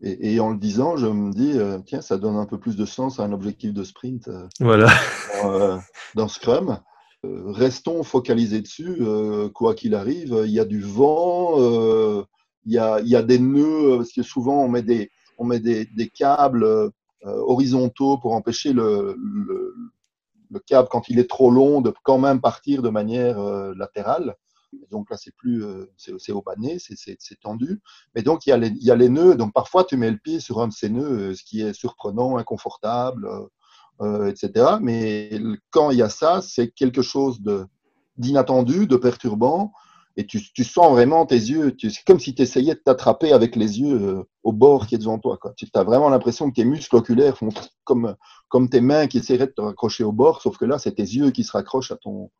Et, 0.01 0.39
en 0.39 0.51
le 0.51 0.57
disant, 0.57 0.95
je 0.95 1.07
me 1.07 1.33
dis, 1.33 1.57
euh, 1.57 1.79
tiens, 1.85 2.01
ça 2.01 2.17
donne 2.17 2.37
un 2.37 2.45
peu 2.45 2.59
plus 2.59 2.77
de 2.77 2.85
sens 2.85 3.19
à 3.19 3.23
un 3.23 3.33
objectif 3.33 3.73
de 3.73 3.83
sprint 3.83 4.29
voilà. 4.61 4.89
dans, 5.43 5.81
dans 6.15 6.27
Scrum. 6.29 6.79
Euh, 7.25 7.51
restons 7.51 8.03
focalisés 8.03 8.61
dessus, 8.61 8.97
euh, 9.01 9.49
quoi 9.49 9.75
qu'il 9.75 9.95
arrive. 9.95 10.43
Il 10.45 10.51
y 10.51 10.59
a 10.59 10.65
du 10.65 10.81
vent, 10.81 11.59
euh, 11.59 12.23
il 12.65 12.73
y, 12.73 12.77
a, 12.79 13.21
des 13.21 13.39
nœuds, 13.39 13.97
parce 13.97 14.11
que 14.11 14.23
souvent 14.23 14.63
on 14.63 14.67
met 14.67 14.81
des, 14.81 15.11
on 15.37 15.45
met 15.45 15.59
des, 15.59 16.09
câbles 16.13 16.91
horizontaux 17.23 18.17
pour 18.17 18.33
empêcher 18.33 18.73
le, 18.73 19.15
le, 20.49 20.59
câble, 20.67 20.87
quand 20.89 21.09
il 21.09 21.19
est 21.19 21.29
trop 21.29 21.51
long, 21.51 21.81
de 21.81 21.93
quand 22.03 22.17
même 22.17 22.41
partir 22.41 22.81
de 22.81 22.89
manière 22.89 23.39
latérale. 23.75 24.35
Donc 24.91 25.09
là, 25.09 25.17
c'est 25.17 25.35
plus, 25.35 25.63
c'est 25.97 26.31
au 26.31 26.43
nez, 26.57 26.77
c'est 26.79 27.39
tendu. 27.39 27.81
Mais 28.13 28.21
donc, 28.21 28.45
il 28.45 28.49
y, 28.49 28.53
a 28.53 28.57
les, 28.57 28.69
y 28.69 28.91
a 28.91 28.95
les 28.95 29.09
nœuds. 29.09 29.35
Donc 29.35 29.53
parfois, 29.53 29.83
tu 29.83 29.97
mets 29.97 30.11
le 30.11 30.17
pied 30.17 30.39
sur 30.39 30.61
un 30.61 30.67
de 30.67 30.73
ces 30.73 30.89
nœuds, 30.89 31.33
ce 31.33 31.43
qui 31.43 31.61
est 31.61 31.73
surprenant, 31.73 32.37
inconfortable. 32.37 33.27
Euh, 34.01 34.27
etc. 34.27 34.75
Mais 34.81 35.39
quand 35.69 35.89
il 35.89 35.97
y 35.97 36.01
a 36.01 36.09
ça, 36.09 36.41
c'est 36.41 36.69
quelque 36.69 37.01
chose 37.01 37.39
d'inattendu, 38.17 38.87
de, 38.87 38.97
perturbant, 38.97 39.71
et 40.17 40.25
tu, 40.25 40.39
sens 40.63 40.91
vraiment 40.91 41.25
tes 41.25 41.35
yeux, 41.35 41.75
c'est 41.79 42.03
comme 42.05 42.19
si 42.19 42.33
tu 42.33 42.41
essayais 42.41 42.75
de 42.75 42.79
t'attraper 42.79 43.33
avec 43.33 43.55
les 43.55 43.81
yeux 43.81 44.01
euh, 44.01 44.23
au 44.43 44.53
bord 44.53 44.87
qui 44.87 44.95
est 44.95 44.97
devant 44.97 45.19
toi. 45.19 45.37
Quoi. 45.37 45.53
Tu 45.57 45.67
as 45.73 45.83
vraiment 45.83 46.09
l'impression 46.09 46.49
que 46.49 46.55
tes 46.55 46.63
muscles 46.63 46.95
oculaires 46.95 47.37
font 47.37 47.49
comme, 47.83 48.15
comme 48.47 48.69
tes 48.69 48.81
mains 48.81 49.07
qui 49.07 49.17
essaieraient 49.17 49.47
de 49.47 49.51
te 49.51 49.61
raccrocher 49.61 50.05
au 50.05 50.13
bord, 50.13 50.41
sauf 50.41 50.57
que 50.57 50.65
là, 50.65 50.79
c'est 50.79 50.93
tes 50.93 51.03
yeux 51.03 51.31
qui 51.31 51.43
se 51.43 51.51
raccrochent 51.51 51.91
à 51.91 51.97
ton, 51.97 52.31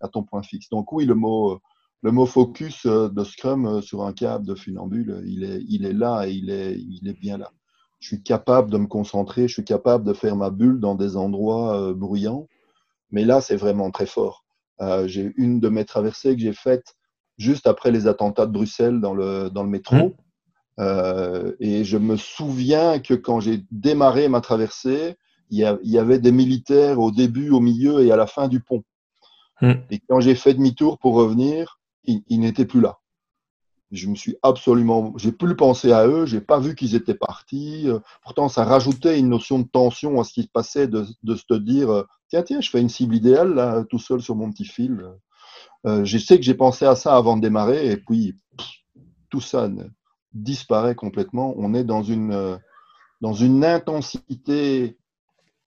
à 0.00 0.08
ton 0.08 0.22
point 0.22 0.42
fixe. 0.42 0.68
Donc 0.68 0.92
oui, 0.92 1.06
le 1.06 1.14
mot, 1.14 1.60
le 2.02 2.12
mot 2.12 2.26
focus 2.26 2.84
euh, 2.84 3.08
de 3.08 3.24
Scrum 3.24 3.80
sur 3.80 4.02
un 4.02 4.12
câble 4.12 4.46
de 4.46 4.54
funambule, 4.54 5.22
il 5.26 5.44
est, 5.44 5.62
il 5.66 5.86
est 5.86 5.94
là 5.94 6.26
et 6.26 6.32
il 6.32 6.50
est, 6.50 6.76
il 6.78 7.08
est 7.08 7.18
bien 7.18 7.38
là 7.38 7.50
je 8.04 8.08
suis 8.08 8.22
capable 8.22 8.70
de 8.70 8.76
me 8.76 8.86
concentrer, 8.86 9.48
je 9.48 9.54
suis 9.54 9.64
capable 9.64 10.04
de 10.04 10.12
faire 10.12 10.36
ma 10.36 10.50
bulle 10.50 10.78
dans 10.78 10.94
des 10.94 11.16
endroits 11.16 11.80
euh, 11.80 11.94
bruyants. 11.94 12.48
Mais 13.10 13.24
là, 13.24 13.40
c'est 13.40 13.56
vraiment 13.56 13.90
très 13.90 14.04
fort. 14.04 14.44
Euh, 14.82 15.08
j'ai 15.08 15.32
une 15.38 15.58
de 15.58 15.70
mes 15.70 15.86
traversées 15.86 16.36
que 16.36 16.42
j'ai 16.42 16.52
faites 16.52 16.96
juste 17.36 17.66
après 17.66 17.90
les 17.90 18.06
attentats 18.06 18.46
de 18.46 18.52
Bruxelles 18.52 19.00
dans 19.00 19.14
le, 19.14 19.50
dans 19.50 19.62
le 19.62 19.68
métro. 19.68 19.96
Mmh. 19.96 20.12
Euh, 20.80 21.52
et 21.60 21.84
je 21.84 21.98
me 21.98 22.16
souviens 22.16 22.98
que 22.98 23.14
quand 23.14 23.40
j'ai 23.40 23.64
démarré 23.70 24.28
ma 24.28 24.40
traversée, 24.40 25.16
il 25.50 25.58
y, 25.58 25.98
avait 25.98 26.18
des 26.18 26.32
militaires 26.32 26.98
au 26.98 27.12
début, 27.12 27.50
au 27.50 27.60
milieu 27.60 28.00
et 28.00 28.10
à 28.10 28.16
la 28.16 28.26
fin 28.26 28.48
du 28.48 28.60
pont. 28.60 28.82
Mmh. 29.60 29.72
Et 29.90 30.00
quand 30.08 30.18
j'ai 30.18 30.34
fait 30.34 30.54
demi-tour 30.54 30.98
pour 30.98 31.14
revenir, 31.14 31.78
ils 32.04 32.40
n'étaient 32.40 32.64
plus 32.64 32.80
là. 32.80 32.98
Je 33.92 34.08
me 34.08 34.16
suis 34.16 34.36
absolument, 34.42 35.12
j'ai 35.16 35.30
plus 35.30 35.54
pensé 35.54 35.92
à 35.92 36.08
eux, 36.08 36.26
j'ai 36.26 36.40
pas 36.40 36.58
vu 36.58 36.74
qu'ils 36.74 36.96
étaient 36.96 37.14
partis. 37.14 37.86
Pourtant, 38.22 38.48
ça 38.48 38.64
rajoutait 38.64 39.20
une 39.20 39.28
notion 39.28 39.60
de 39.60 39.68
tension 39.68 40.20
à 40.20 40.24
ce 40.24 40.32
qui 40.32 40.42
se 40.42 40.48
passait, 40.48 40.88
de, 40.88 41.06
de 41.22 41.36
se 41.36 41.54
dire, 41.54 42.04
tiens, 42.28 42.42
tiens, 42.42 42.60
je 42.60 42.70
fais 42.70 42.80
une 42.80 42.88
cible 42.88 43.14
idéale 43.14 43.54
là, 43.54 43.84
tout 43.88 44.00
seul 44.00 44.20
sur 44.20 44.34
mon 44.34 44.50
petit 44.50 44.64
fil. 44.64 45.06
Je 45.84 46.18
sais 46.18 46.36
que 46.36 46.42
j'ai 46.42 46.54
pensé 46.54 46.84
à 46.86 46.96
ça 46.96 47.16
avant 47.16 47.36
de 47.36 47.42
démarrer, 47.42 47.90
et 47.90 47.96
puis 47.96 48.34
tout 49.30 49.40
ça 49.40 49.68
disparaît 50.32 50.94
complètement. 50.94 51.54
On 51.56 51.74
est 51.74 51.84
dans 51.84 52.02
une, 52.02 52.58
dans 53.20 53.32
une 53.34 53.64
intensité 53.64 54.96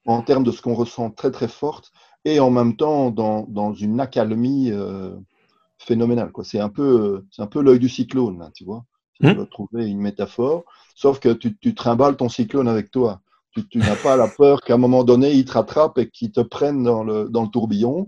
en 0.06 0.21
termes 0.21 0.43
de 0.43 0.51
ce 0.51 0.62
qu'on 0.62 0.73
ressent 0.73 1.12
très 1.12 1.32
très 1.32 1.47
forte 1.47 1.91
et 2.25 2.39
en 2.39 2.49
même 2.49 2.75
temps 2.75 3.12
dans, 3.12 3.45
dans 3.47 3.73
une 3.73 3.99
accalmie 3.99 4.71
euh, 4.71 5.15
phénoménale. 5.77 6.32
C'est 6.43 6.60
un 6.60 6.69
peu, 6.69 7.25
c'est 7.32 7.41
un 7.41 7.47
peu 7.47 7.62
l'œil 7.62 7.80
du 7.80 7.89
cyclone, 7.89 8.49
tu 8.56 8.63
vois. 8.63 8.86
Tu 9.19 9.25
mmh. 9.25 9.47
trouver 9.47 9.88
une 9.88 9.99
métaphore, 9.99 10.63
sauf 10.93 11.19
que 11.19 11.34
tu, 11.34 11.58
tu 11.58 11.73
trimbales 11.73 12.17
ton 12.17 12.30
cyclone 12.30 12.67
avec 12.67 12.91
toi. 12.91 13.21
Tu, 13.51 13.67
tu 13.67 13.80
n'as 13.80 13.95
pas 13.95 14.15
la 14.15 14.27
peur 14.27 14.62
qu'à 14.62 14.75
un 14.75 14.77
moment 14.77 15.03
donné, 15.03 15.34
il 15.34 15.45
te 15.45 15.53
rattrape 15.53 15.97
et 15.97 16.10
qu'il 16.10 16.32
te 16.32 16.41
prenne 16.41 16.84
dans 16.84 17.03
le, 17.03 17.27
dans 17.30 17.41
le 17.43 17.49
tourbillon. 17.49 18.08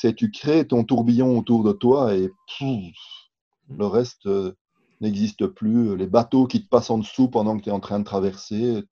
C'est 0.00 0.14
tu 0.14 0.30
crées 0.30 0.64
ton 0.64 0.84
tourbillon 0.84 1.36
autour 1.36 1.64
de 1.64 1.72
toi 1.72 2.14
et 2.14 2.30
le 2.60 3.84
reste 3.84 4.26
euh, 4.26 4.52
n'existe 5.00 5.48
plus. 5.48 5.96
Les 5.96 6.06
bateaux 6.06 6.46
qui 6.46 6.62
te 6.62 6.68
passent 6.68 6.90
en 6.90 6.98
dessous 6.98 7.26
pendant 7.26 7.58
que 7.58 7.64
tu 7.64 7.70
es 7.70 7.72
en 7.72 7.80
train 7.80 7.98
de 7.98 8.04
traverser, 8.04 8.84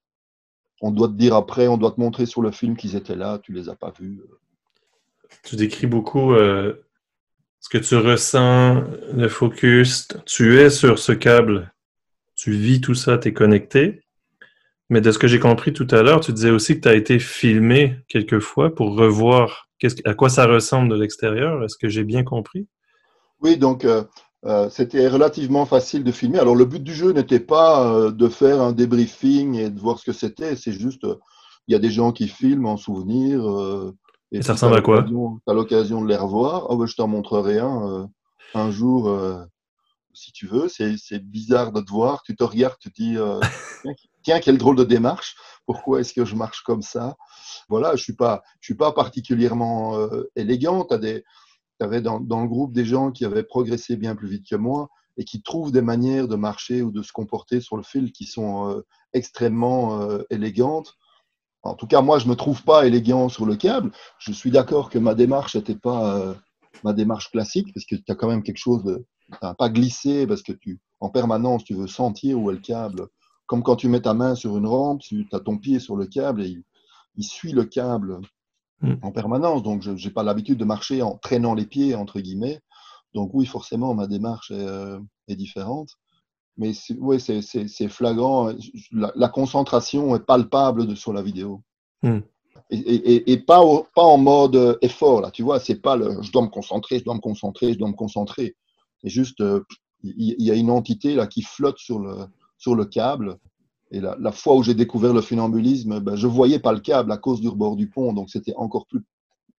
on 0.81 0.91
doit 0.91 1.07
te 1.07 1.13
dire 1.13 1.37
après, 1.37 1.69
on 1.69 1.77
doit 1.77 1.93
te 1.93 2.01
montrer 2.01 2.27
sur 2.27 2.43
le 2.43 2.51
film 2.51 2.77
qu'ils 2.77 2.97
étaient 2.97 3.15
là, 3.15 3.39
tu 3.41 3.53
les 3.53 3.69
as 3.69 3.77
pas 3.77 3.93
vus. 3.97 4.21
Tu 5.45 5.55
décris 5.55 5.87
beaucoup 5.87 6.33
euh, 6.33 6.75
ce 7.61 7.69
que 7.69 7.79
tu 7.79 7.95
ressens, 7.95 8.83
le 9.15 9.29
focus. 9.29 10.09
Tu 10.25 10.59
es 10.59 10.71
sur 10.71 10.99
ce 10.99 11.13
câble, 11.13 11.73
tu 12.35 12.51
vis 12.51 12.81
tout 12.81 12.95
ça, 12.95 13.17
tu 13.17 13.29
es 13.29 13.33
connecté. 13.33 14.03
Mais 14.91 15.01
de 15.01 15.13
ce 15.13 15.21
que 15.21 15.29
j'ai 15.29 15.39
compris 15.39 15.73
tout 15.73 15.87
à 15.93 16.03
l'heure, 16.03 16.19
tu 16.19 16.33
disais 16.33 16.51
aussi 16.51 16.75
que 16.75 16.81
tu 16.81 16.89
as 16.89 16.95
été 16.95 17.21
filmé 17.21 17.95
quelquefois 18.09 18.75
pour 18.75 18.97
revoir 18.97 19.66
à 20.05 20.15
quoi 20.15 20.29
ça 20.29 20.47
ressemble 20.47 20.91
de 20.91 20.97
l'extérieur? 20.97 21.63
Est-ce 21.65 21.77
que 21.77 21.89
j'ai 21.89 22.05
bien 22.05 22.25
compris? 22.25 22.67
Oui, 23.41 23.57
donc 23.57 23.85
euh, 23.85 24.05
euh, 24.45 24.69
c'était 24.71 25.09
relativement 25.09 25.67
facile 25.67 26.05
de 26.05 26.13
filmer. 26.13 26.39
Alors, 26.39 26.57
le 26.57 26.65
but 26.65 26.83
du 26.83 26.95
jeu 26.95 27.13
n'était 27.13 27.41
pas 27.41 27.93
euh, 27.93 28.11
de 28.11 28.29
faire 28.29 28.61
un 28.61 28.73
débriefing 28.73 29.55
et 29.55 29.71
de 29.71 29.79
voir 29.79 29.99
ce 29.99 30.05
que 30.05 30.13
c'était. 30.13 30.57
C'est 30.57 30.73
juste, 30.73 31.07
il 31.69 31.73
y 31.73 31.75
a 31.75 31.79
des 31.79 31.91
gens 31.91 32.13
qui 32.13 32.29
filment 32.29 32.67
en 32.67 32.77
souvenir. 32.77 33.41
et, 34.33 34.43
ça 34.43 34.55
ressemble 34.55 34.77
à 34.77 34.83
quoi? 34.83 35.03
Tu 35.03 35.15
as 35.47 35.55
l'occasion 35.55 36.03
de 36.03 36.09
les 36.09 36.17
revoir. 36.17 36.67
Oh, 36.71 36.77
ben, 36.77 36.87
je 36.87 36.95
t'en 36.97 37.09
montrerai 37.09 37.59
un 37.59 38.09
un 38.55 38.71
jour, 38.71 39.15
si 40.15 40.33
tu 40.33 40.47
veux. 40.47 40.69
C'est 40.69 41.19
bizarre 41.19 41.73
de 41.73 41.81
te 41.81 41.91
voir. 41.91 42.23
Tu 42.23 42.35
te 42.35 42.45
regardes, 42.45 42.79
tu 42.81 42.91
te 42.91 43.03
dis, 43.03 43.17
tiens, 44.27 44.41
quelle 44.41 44.59
drôle 44.59 44.77
de 44.77 44.85
démarche. 44.85 45.37
Pourquoi 45.67 46.01
est-ce 46.01 46.13
que 46.13 46.25
je 46.25 46.35
marche 46.35 46.63
comme 46.63 46.83
ça? 46.83 47.17
Voilà, 47.69 47.91
je 47.91 47.95
ne 47.95 47.99
suis, 47.99 48.17
pas, 48.17 48.43
suis 48.61 48.75
pas 48.75 48.93
particulièrement 48.93 49.97
élégant. 50.35 50.85
Tu 50.85 51.23
avais 51.81 52.01
dans, 52.03 52.19
dans, 52.19 52.43
le 52.43 52.49
groupe 52.49 52.73
des 52.73 52.85
gens 52.85 53.13
qui 53.13 53.25
avaient 53.25 53.45
progressé 53.45 53.97
bien 53.97 54.17
plus 54.17 54.29
vite 54.29 54.47
que 54.49 54.57
moi 54.57 54.89
et 55.17 55.25
qui 55.25 55.43
trouvent 55.43 55.73
des 55.73 55.83
manières 55.83 56.29
de 56.29 56.37
marcher 56.37 56.83
ou 56.83 56.91
de 56.91 57.03
se 57.03 57.13
comporter 57.13 57.61
sur 57.61 57.77
le 57.77 57.83
fil 57.83 58.13
qui 58.13 58.25
sont 58.25 58.69
euh, 58.71 58.83
extrêmement 59.13 60.03
euh, 60.03 60.23
élégantes. 60.31 60.95
En 61.63 61.75
tout 61.75 61.87
cas, 61.87 62.01
moi, 62.01 62.19
je 62.19 62.27
ne 62.27 62.31
me 62.31 62.37
trouve 62.37 62.63
pas 62.63 62.87
élégant 62.87 63.29
sur 63.29 63.47
le 63.47 63.57
câble. 63.57 63.91
Je 64.19 64.33
suis 64.33 64.51
d'accord 64.51 64.91
que 64.91 64.99
ma 64.99 65.15
démarche 65.15 65.57
n'était 65.57 65.77
pas 65.77 66.17
euh, 66.17 66.35
ma 66.85 66.93
démarche 66.93 67.31
classique, 67.31 67.73
parce 67.73 67.87
que 67.87 67.97
tu 67.97 68.05
as 68.09 68.15
quand 68.15 68.29
même 68.29 68.43
quelque 68.43 68.59
chose 68.59 68.85
de. 68.85 69.07
Tu 69.33 69.39
pas 69.59 69.69
glissé, 69.69 70.27
parce 70.27 70.43
que 70.43 70.53
en 71.01 71.09
permanence, 71.11 71.65
tu 71.65 71.75
veux 71.75 71.89
sentir 71.89 72.39
où 72.39 72.51
est 72.51 72.55
le 72.55 72.61
câble. 72.61 73.09
Comme 73.47 73.63
quand 73.63 73.77
tu 73.77 73.89
mets 73.89 74.03
ta 74.03 74.15
main 74.15 74.35
sur 74.35 74.57
une 74.57 74.67
rampe, 74.67 75.01
tu 75.01 75.27
as 75.33 75.41
ton 75.41 75.59
pied 75.59 75.79
sur 75.79 75.97
le 75.97 76.07
câble 76.07 76.43
et 76.43 76.49
il, 76.49 76.63
il 77.17 77.25
suit 77.25 77.53
le 77.53 77.65
câble 77.65 78.21
Mm. 78.83 78.95
en 79.03 79.11
permanence. 79.11 79.63
Donc, 79.63 79.83
je 79.83 79.91
n'ai 79.91 80.13
pas 80.13 80.23
l'habitude 80.23 80.59
de 80.59 80.65
marcher 80.65 81.03
en 81.03 81.17
traînant 81.17 81.55
les 81.55 81.67
pieds, 81.67 81.95
entre 81.95 82.21
guillemets. 82.21 82.61
Donc, 83.15 83.31
oui, 83.33 83.47
forcément, 83.47 83.95
ma 83.95 84.07
démarche 84.07 84.51
est, 84.51 84.67
euh, 84.67 84.99
différente. 85.31 85.91
Mais 86.59 86.73
oui, 86.99 87.21
c'est 87.21 87.89
flagrant. 87.89 88.51
La, 88.93 89.29
concentration 89.29 90.15
est 90.17 90.25
palpable 90.25 90.97
sur 90.97 91.13
la 91.13 91.23
vidéo. 91.23 91.63
Mm. 92.03 92.21
Et, 92.71 93.37
pas, 93.47 93.63
pas 93.95 94.03
en 94.03 94.17
mode 94.17 94.79
effort, 94.81 95.21
là, 95.21 95.31
tu 95.31 95.43
vois. 95.43 95.61
C'est 95.61 95.81
pas 95.81 95.97
le 95.97 96.23
je 96.23 96.33
dois 96.33 96.43
me 96.43 96.49
concentrer, 96.49 96.99
je 96.99 97.05
dois 97.05 97.15
me 97.15 97.21
concentrer, 97.21 97.75
je 97.75 97.79
dois 97.79 97.89
me 97.89 97.95
concentrer. 97.95 98.57
C'est 99.03 99.11
juste, 99.11 99.41
euh, 99.41 99.63
il 100.03 100.43
y, 100.43 100.51
a 100.51 100.55
une 100.55 100.71
entité 100.71 101.15
là 101.15 101.27
qui 101.27 101.43
flotte 101.43 101.79
sur 101.79 102.01
le, 102.01 102.27
sur 102.59 102.75
le 102.75 102.85
câble 102.85 103.39
et 103.93 104.01
la, 104.01 104.33
fois 104.33 104.57
où 104.57 104.63
j'ai 104.63 104.75
découvert 104.75 105.15
le 105.15 105.21
funambulisme, 105.21 106.01
ben, 106.01 106.17
je 106.17 106.27
voyais 106.27 106.59
pas 106.59 106.73
le 106.73 106.81
câble 106.81 107.13
à 107.13 107.19
cause 107.19 107.41
du 107.41 107.49
rebord 107.49 107.77
du 107.77 107.89
pont, 107.89 108.13
donc 108.13 108.31
c'était 108.31 108.55
encore 108.57 108.87
plus 108.87 109.05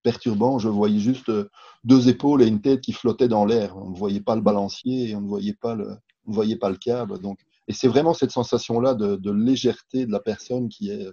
perturbant. 0.02 0.58
Je 0.58 0.68
voyais 0.68 0.98
juste 0.98 1.30
euh, 1.30 1.48
deux 1.84 2.08
épaules 2.08 2.42
et 2.42 2.46
une 2.46 2.60
tête 2.60 2.82
qui 2.82 2.92
flottaient 2.92 3.28
dans 3.28 3.46
l'air. 3.46 3.76
On 3.76 3.90
ne 3.90 3.96
voyait 3.96 4.20
pas 4.20 4.36
le 4.36 4.42
balancier 4.42 5.10
et 5.10 5.16
on 5.16 5.22
ne 5.22 5.28
voyait 5.28 5.56
pas 5.58 5.74
le, 5.74 5.96
on 6.26 6.32
voyait 6.32 6.56
pas 6.56 6.68
le 6.68 6.76
câble. 6.76 7.18
Donc, 7.20 7.38
et 7.68 7.72
c'est 7.72 7.88
vraiment 7.88 8.12
cette 8.12 8.30
sensation-là 8.30 8.94
de, 8.94 9.30
légèreté 9.30 10.04
de 10.04 10.12
la 10.12 10.20
personne 10.20 10.68
qui 10.68 10.90
est 10.90 11.08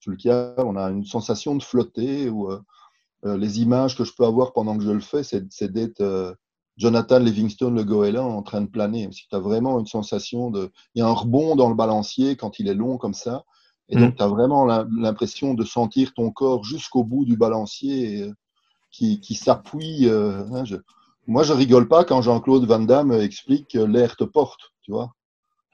sur 0.00 0.10
le 0.10 0.16
câble. 0.16 0.62
On 0.66 0.76
a 0.76 0.90
une 0.90 1.04
sensation 1.04 1.54
de 1.54 1.62
flotter 1.62 2.28
ou 2.28 2.50
euh, 2.50 2.60
euh, 3.24 3.36
les 3.36 3.60
images 3.60 3.96
que 3.96 4.04
je 4.04 4.12
peux 4.12 4.24
avoir 4.24 4.52
pendant 4.52 4.76
que 4.76 4.84
je 4.84 4.90
le 4.90 5.00
fais, 5.00 5.22
c'est 5.22 5.72
d'être 5.72 6.36
Jonathan 6.78 7.18
Livingstone, 7.18 7.74
le 7.74 7.84
goéland, 7.84 8.30
en 8.30 8.42
train 8.42 8.62
de 8.62 8.66
planer. 8.66 9.08
Si 9.12 9.28
tu 9.28 9.36
as 9.36 9.40
vraiment 9.40 9.78
une 9.78 9.86
sensation 9.86 10.50
de. 10.50 10.70
Il 10.94 11.00
y 11.00 11.02
a 11.02 11.06
un 11.06 11.12
rebond 11.12 11.56
dans 11.56 11.68
le 11.68 11.74
balancier 11.74 12.36
quand 12.36 12.58
il 12.58 12.68
est 12.68 12.74
long 12.74 12.96
comme 12.96 13.14
ça? 13.14 13.44
Et 13.90 13.96
donc, 13.96 14.14
mm. 14.14 14.16
tu 14.16 14.22
as 14.22 14.28
vraiment 14.28 14.64
l'impression 14.64 15.54
de 15.54 15.64
sentir 15.64 16.14
ton 16.14 16.30
corps 16.30 16.64
jusqu'au 16.64 17.04
bout 17.04 17.24
du 17.24 17.36
balancier 17.36 18.22
euh, 18.22 18.32
qui, 18.90 19.20
qui 19.20 19.34
s'appuie. 19.34 20.08
Euh, 20.08 20.44
hein, 20.52 20.64
je... 20.64 20.76
Moi, 21.26 21.42
je 21.42 21.52
rigole 21.52 21.88
pas 21.88 22.04
quand 22.04 22.22
Jean-Claude 22.22 22.64
Van 22.64 22.78
Damme 22.78 23.12
explique 23.12 23.68
que 23.68 23.78
l'air 23.78 24.16
te 24.16 24.24
porte, 24.24 24.72
tu 24.82 24.92
vois? 24.92 25.12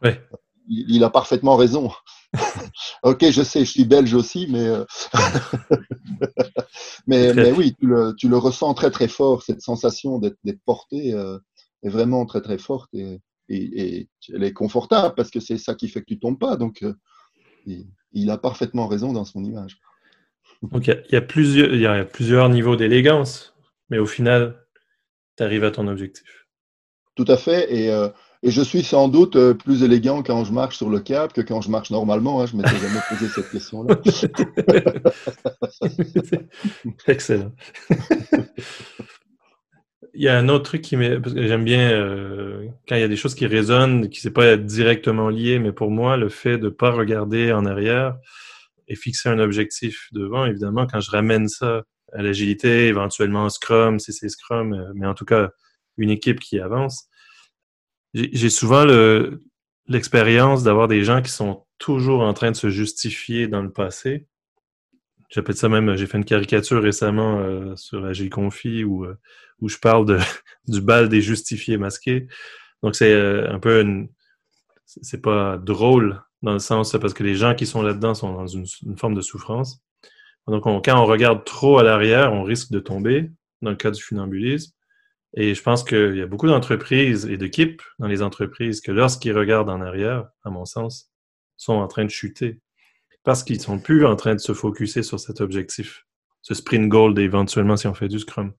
Ouais 0.02 0.20
il, 0.68 1.04
a 1.04 1.10
parfaitement 1.10 1.56
raison. 1.56 1.90
ok, 3.02 3.30
je 3.30 3.42
sais, 3.42 3.64
je 3.64 3.70
suis 3.70 3.84
belge 3.84 4.14
aussi, 4.14 4.46
mais, 4.50 4.66
euh, 4.66 4.84
mais, 7.06 7.32
mais, 7.34 7.52
oui, 7.52 7.74
tu 7.78 7.86
le, 7.86 8.14
tu 8.16 8.28
le, 8.28 8.36
ressens 8.36 8.74
très 8.74 8.90
très 8.90 9.08
fort, 9.08 9.42
cette 9.42 9.60
sensation 9.60 10.18
d'être 10.18 10.60
porté 10.64 11.14
euh, 11.14 11.38
est 11.82 11.88
vraiment 11.88 12.26
très 12.26 12.40
très 12.40 12.58
forte 12.58 12.90
et, 12.94 13.20
et, 13.48 14.08
elle 14.32 14.44
est 14.44 14.52
confortable 14.52 15.14
parce 15.14 15.30
que 15.30 15.40
c'est 15.40 15.58
ça 15.58 15.74
qui 15.74 15.88
fait 15.88 16.00
que 16.00 16.06
tu 16.06 16.18
tombes 16.18 16.38
pas. 16.38 16.56
Donc, 16.56 16.82
euh, 16.82 16.94
il, 18.12 18.30
a 18.30 18.38
parfaitement 18.38 18.88
raison 18.88 19.12
dans 19.12 19.24
son 19.24 19.44
image. 19.44 19.78
Donc, 20.62 20.86
il 20.86 21.04
y, 21.12 21.16
a, 21.16 21.20
plusieurs, 21.20 21.74
il 21.74 21.80
y 21.80 21.86
a 21.86 22.04
plusieurs 22.04 22.48
niveaux 22.48 22.76
d'élégance, 22.76 23.54
mais 23.90 23.98
au 23.98 24.06
final, 24.06 24.64
tu 25.36 25.42
arrives 25.42 25.64
à 25.64 25.70
ton 25.70 25.88
objectif. 25.88 26.46
Tout 27.16 27.26
à 27.28 27.36
fait. 27.36 27.72
Et 27.72 27.90
et 28.44 28.50
je 28.50 28.60
suis 28.60 28.82
sans 28.82 29.08
doute 29.08 29.36
euh, 29.36 29.54
plus 29.54 29.82
élégant 29.82 30.22
quand 30.22 30.44
je 30.44 30.52
marche 30.52 30.76
sur 30.76 30.90
le 30.90 31.00
câble 31.00 31.32
que 31.32 31.40
quand 31.40 31.62
je 31.62 31.70
marche 31.70 31.90
normalement. 31.90 32.42
Hein. 32.42 32.46
Je 32.46 32.56
ne 32.56 32.62
m'étais 32.62 32.76
jamais 32.76 33.00
posé 33.08 33.26
cette 33.28 33.50
question-là. 33.50 33.98
Excellent. 37.06 37.52
il 40.14 40.22
y 40.22 40.28
a 40.28 40.36
un 40.36 40.50
autre 40.50 40.64
truc 40.64 40.82
qui 40.82 40.98
m'est. 40.98 41.18
J'aime 41.34 41.64
bien 41.64 41.90
euh, 41.90 42.66
quand 42.86 42.96
il 42.96 43.00
y 43.00 43.04
a 43.04 43.08
des 43.08 43.16
choses 43.16 43.34
qui 43.34 43.46
résonnent, 43.46 44.10
qui 44.10 44.18
ne 44.18 44.30
sont 44.30 44.34
pas 44.34 44.58
directement 44.58 45.30
liées, 45.30 45.58
mais 45.58 45.72
pour 45.72 45.90
moi, 45.90 46.18
le 46.18 46.28
fait 46.28 46.58
de 46.58 46.66
ne 46.66 46.68
pas 46.68 46.90
regarder 46.90 47.50
en 47.50 47.64
arrière 47.64 48.14
et 48.88 48.94
fixer 48.94 49.30
un 49.30 49.38
objectif 49.38 50.08
devant, 50.12 50.44
évidemment, 50.44 50.86
quand 50.86 51.00
je 51.00 51.10
ramène 51.10 51.48
ça 51.48 51.84
à 52.12 52.20
l'agilité, 52.20 52.88
éventuellement 52.88 53.48
Scrum, 53.48 53.98
si 53.98 54.12
c'est 54.12 54.28
Scrum, 54.28 54.74
euh, 54.74 54.92
mais 54.94 55.06
en 55.06 55.14
tout 55.14 55.24
cas, 55.24 55.48
une 55.96 56.10
équipe 56.10 56.40
qui 56.40 56.60
avance 56.60 57.08
j'ai 58.14 58.50
souvent 58.50 58.84
l'expérience 59.88 60.62
d'avoir 60.62 60.88
des 60.88 61.04
gens 61.04 61.20
qui 61.20 61.30
sont 61.30 61.64
toujours 61.78 62.22
en 62.22 62.32
train 62.32 62.50
de 62.50 62.56
se 62.56 62.70
justifier 62.70 63.48
dans 63.48 63.62
le 63.62 63.70
passé. 63.70 64.26
J'appelle 65.30 65.56
ça 65.56 65.68
même, 65.68 65.96
j'ai 65.96 66.06
fait 66.06 66.18
une 66.18 66.24
caricature 66.24 66.82
récemment 66.82 67.40
euh, 67.40 67.74
sur 67.76 68.04
Agile 68.04 68.30
Confi 68.30 68.84
où, 68.84 69.04
euh, 69.04 69.18
où 69.60 69.68
je 69.68 69.78
parle 69.78 70.06
de, 70.06 70.18
du 70.68 70.80
bal 70.80 71.08
des 71.08 71.20
justifiés 71.20 71.76
masqués. 71.76 72.28
Donc 72.82 72.94
c'est 72.94 73.12
euh, 73.12 73.52
un 73.52 73.58
peu 73.58 73.80
une... 73.80 74.08
C'est 74.86 75.22
pas 75.22 75.56
drôle 75.56 76.22
dans 76.42 76.52
le 76.52 76.58
sens 76.58 76.92
parce 77.00 77.14
que 77.14 77.24
les 77.24 77.34
gens 77.34 77.54
qui 77.54 77.66
sont 77.66 77.82
là-dedans 77.82 78.14
sont 78.14 78.32
dans 78.32 78.46
une, 78.46 78.66
une, 78.86 78.96
forme 78.96 79.14
de 79.14 79.22
souffrance. 79.22 79.80
Donc 80.46 80.62
quand 80.62 81.02
on 81.02 81.06
regarde 81.06 81.42
trop 81.44 81.78
à 81.78 81.82
l'arrière, 81.82 82.32
on 82.32 82.44
risque 82.44 82.70
de 82.70 82.78
tomber 82.78 83.30
dans 83.62 83.70
le 83.70 83.76
cas 83.76 83.90
du 83.90 84.00
funambulisme. 84.00 84.72
Et 85.36 85.54
je 85.54 85.62
pense 85.62 85.82
qu'il 85.82 86.16
y 86.16 86.22
a 86.22 86.26
beaucoup 86.26 86.46
d'entreprises 86.46 87.26
et 87.26 87.36
d'équipes 87.36 87.82
dans 87.98 88.06
les 88.06 88.22
entreprises 88.22 88.80
que 88.80 88.92
lorsqu'ils 88.92 89.36
regardent 89.36 89.70
en 89.70 89.80
arrière, 89.80 90.28
à 90.44 90.50
mon 90.50 90.64
sens, 90.64 91.10
sont 91.56 91.74
en 91.74 91.88
train 91.88 92.04
de 92.04 92.10
chuter. 92.10 92.60
Parce 93.24 93.42
qu'ils 93.42 93.60
sont 93.60 93.78
plus 93.78 94.06
en 94.06 94.16
train 94.16 94.34
de 94.34 94.40
se 94.40 94.52
focuser 94.52 95.02
sur 95.02 95.18
cet 95.18 95.40
objectif, 95.40 96.06
ce 96.42 96.54
sprint 96.54 96.88
goal 96.88 97.18
éventuellement 97.18 97.76
si 97.76 97.88
on 97.88 97.94
fait 97.94 98.08
du 98.08 98.20
scrum. 98.20 98.52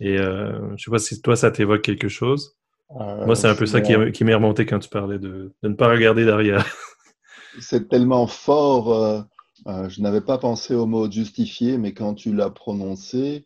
Et 0.00 0.18
euh, 0.18 0.76
je 0.76 0.84
sais 0.84 0.90
pas 0.90 0.98
si 0.98 1.20
toi 1.22 1.36
ça 1.36 1.50
t'évoque 1.50 1.82
quelque 1.82 2.08
chose. 2.08 2.56
Moi, 2.92 3.36
c'est 3.36 3.46
un 3.46 3.54
peu 3.54 3.66
ça 3.66 3.80
qui, 3.80 4.24
m'est 4.24 4.34
remonté 4.34 4.66
quand 4.66 4.80
tu 4.80 4.88
parlais 4.88 5.20
de, 5.20 5.54
ne 5.62 5.74
pas 5.74 5.88
regarder 5.88 6.24
derrière. 6.24 6.66
c'est 7.60 7.88
tellement 7.88 8.26
fort. 8.26 9.28
je 9.64 10.00
n'avais 10.00 10.22
pas 10.22 10.38
pensé 10.38 10.74
au 10.74 10.86
mot 10.86 11.08
justifié, 11.08 11.78
mais 11.78 11.92
quand 11.94 12.14
tu 12.14 12.34
l'as 12.34 12.50
prononcé, 12.50 13.44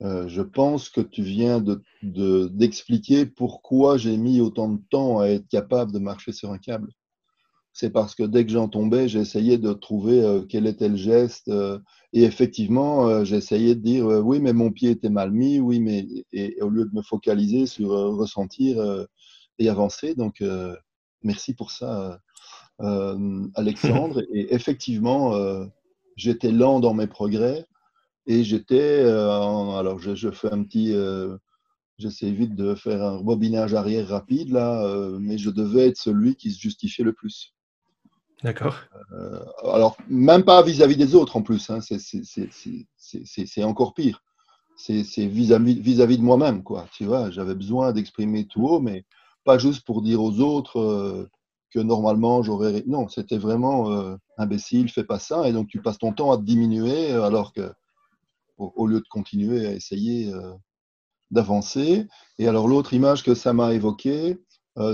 je 0.00 0.42
pense 0.42 0.88
que 0.88 1.00
tu 1.00 1.22
viens 1.22 1.64
d'expliquer 2.02 3.24
de, 3.24 3.30
pourquoi 3.30 3.96
j'ai 3.96 4.16
mis 4.16 4.40
autant 4.40 4.68
de 4.68 4.80
temps 4.90 5.20
à 5.20 5.28
être 5.28 5.48
capable 5.48 5.92
de 5.92 5.98
marcher 5.98 6.32
sur 6.32 6.52
un 6.52 6.58
câble 6.58 6.92
c'est 7.76 7.90
parce 7.90 8.14
que 8.14 8.22
dès 8.22 8.46
que 8.46 8.52
j'en 8.52 8.68
tombais, 8.68 9.06
j'essayais 9.06 9.58
de 9.58 9.74
trouver 9.74 10.22
euh, 10.22 10.40
quel 10.48 10.66
était 10.66 10.88
le 10.88 10.96
geste. 10.96 11.48
Euh, 11.48 11.78
et 12.14 12.22
effectivement, 12.22 13.06
euh, 13.06 13.22
j'essayais 13.22 13.74
de 13.74 13.80
dire 13.82 14.06
oui, 14.06 14.40
mais 14.40 14.54
mon 14.54 14.72
pied 14.72 14.92
était 14.92 15.10
mal 15.10 15.30
mis, 15.30 15.60
oui, 15.60 15.78
mais 15.78 16.06
et, 16.32 16.56
au 16.62 16.70
lieu 16.70 16.86
de 16.86 16.94
me 16.94 17.02
focaliser 17.02 17.66
sur 17.66 17.90
ressentir 17.90 19.06
et 19.58 19.68
avancer. 19.68 20.14
Donc, 20.14 20.42
merci 21.22 21.52
pour 21.52 21.70
ça, 21.70 22.18
Alexandre. 22.78 24.22
et 24.32 24.54
effectivement, 24.54 25.34
j'étais 26.16 26.52
lent 26.52 26.80
dans 26.80 26.94
mes 26.94 27.06
progrès 27.06 27.66
et 28.26 28.44
j'étais. 28.44 29.00
alors, 29.00 29.98
je, 29.98 30.14
je, 30.14 30.30
fais 30.30 30.52
un 30.52 30.62
petit. 30.62 30.94
J'essaie 31.98 32.30
vite 32.30 32.54
de 32.54 32.74
faire 32.74 33.02
un 33.02 33.16
rebobinage 33.16 33.72
arrière 33.74 34.08
rapide 34.08 34.50
là, 34.50 34.86
mais 35.18 35.38
je 35.38 35.50
devais 35.50 35.88
être 35.88 35.96
celui 35.96 36.36
qui 36.36 36.50
se 36.50 36.60
justifiait 36.60 37.04
le 37.04 37.12
plus. 37.12 37.54
D'accord. 38.42 38.76
Euh, 39.12 39.44
alors, 39.64 39.96
même 40.08 40.44
pas 40.44 40.62
vis-à-vis 40.62 40.96
des 40.96 41.14
autres 41.14 41.36
en 41.36 41.42
plus, 41.42 41.70
hein, 41.70 41.80
c'est 41.80 43.64
encore 43.64 43.94
pire. 43.94 44.22
C'est 44.76 45.02
vis-à-vis 45.26 45.80
vis 45.80 45.98
-vis 45.98 46.18
de 46.18 46.22
moi-même, 46.22 46.62
quoi. 46.62 46.86
Tu 46.92 47.04
vois, 47.06 47.30
j'avais 47.30 47.54
besoin 47.54 47.92
d'exprimer 47.92 48.46
tout 48.46 48.66
haut, 48.66 48.80
mais 48.80 49.04
pas 49.44 49.56
juste 49.58 49.86
pour 49.86 50.02
dire 50.02 50.22
aux 50.22 50.40
autres 50.40 50.78
euh, 50.80 51.30
que 51.70 51.78
normalement 51.80 52.42
j'aurais. 52.42 52.84
Non, 52.86 53.08
c'était 53.08 53.38
vraiment 53.38 53.90
euh, 53.90 54.16
imbécile, 54.36 54.90
fais 54.90 55.04
pas 55.04 55.18
ça, 55.18 55.48
et 55.48 55.52
donc 55.52 55.68
tu 55.68 55.80
passes 55.80 55.98
ton 55.98 56.12
temps 56.12 56.30
à 56.32 56.36
te 56.36 56.42
diminuer 56.42 57.12
alors 57.12 57.54
que, 57.54 57.72
au, 58.58 58.86
lieu 58.86 59.00
de 59.00 59.08
continuer 59.08 59.66
à 59.66 59.72
essayer 59.72 60.32
d'avancer. 61.30 62.06
Et 62.38 62.48
alors, 62.48 62.68
l'autre 62.68 62.94
image 62.94 63.22
que 63.22 63.34
ça 63.34 63.52
m'a 63.52 63.74
évoquée, 63.74 64.38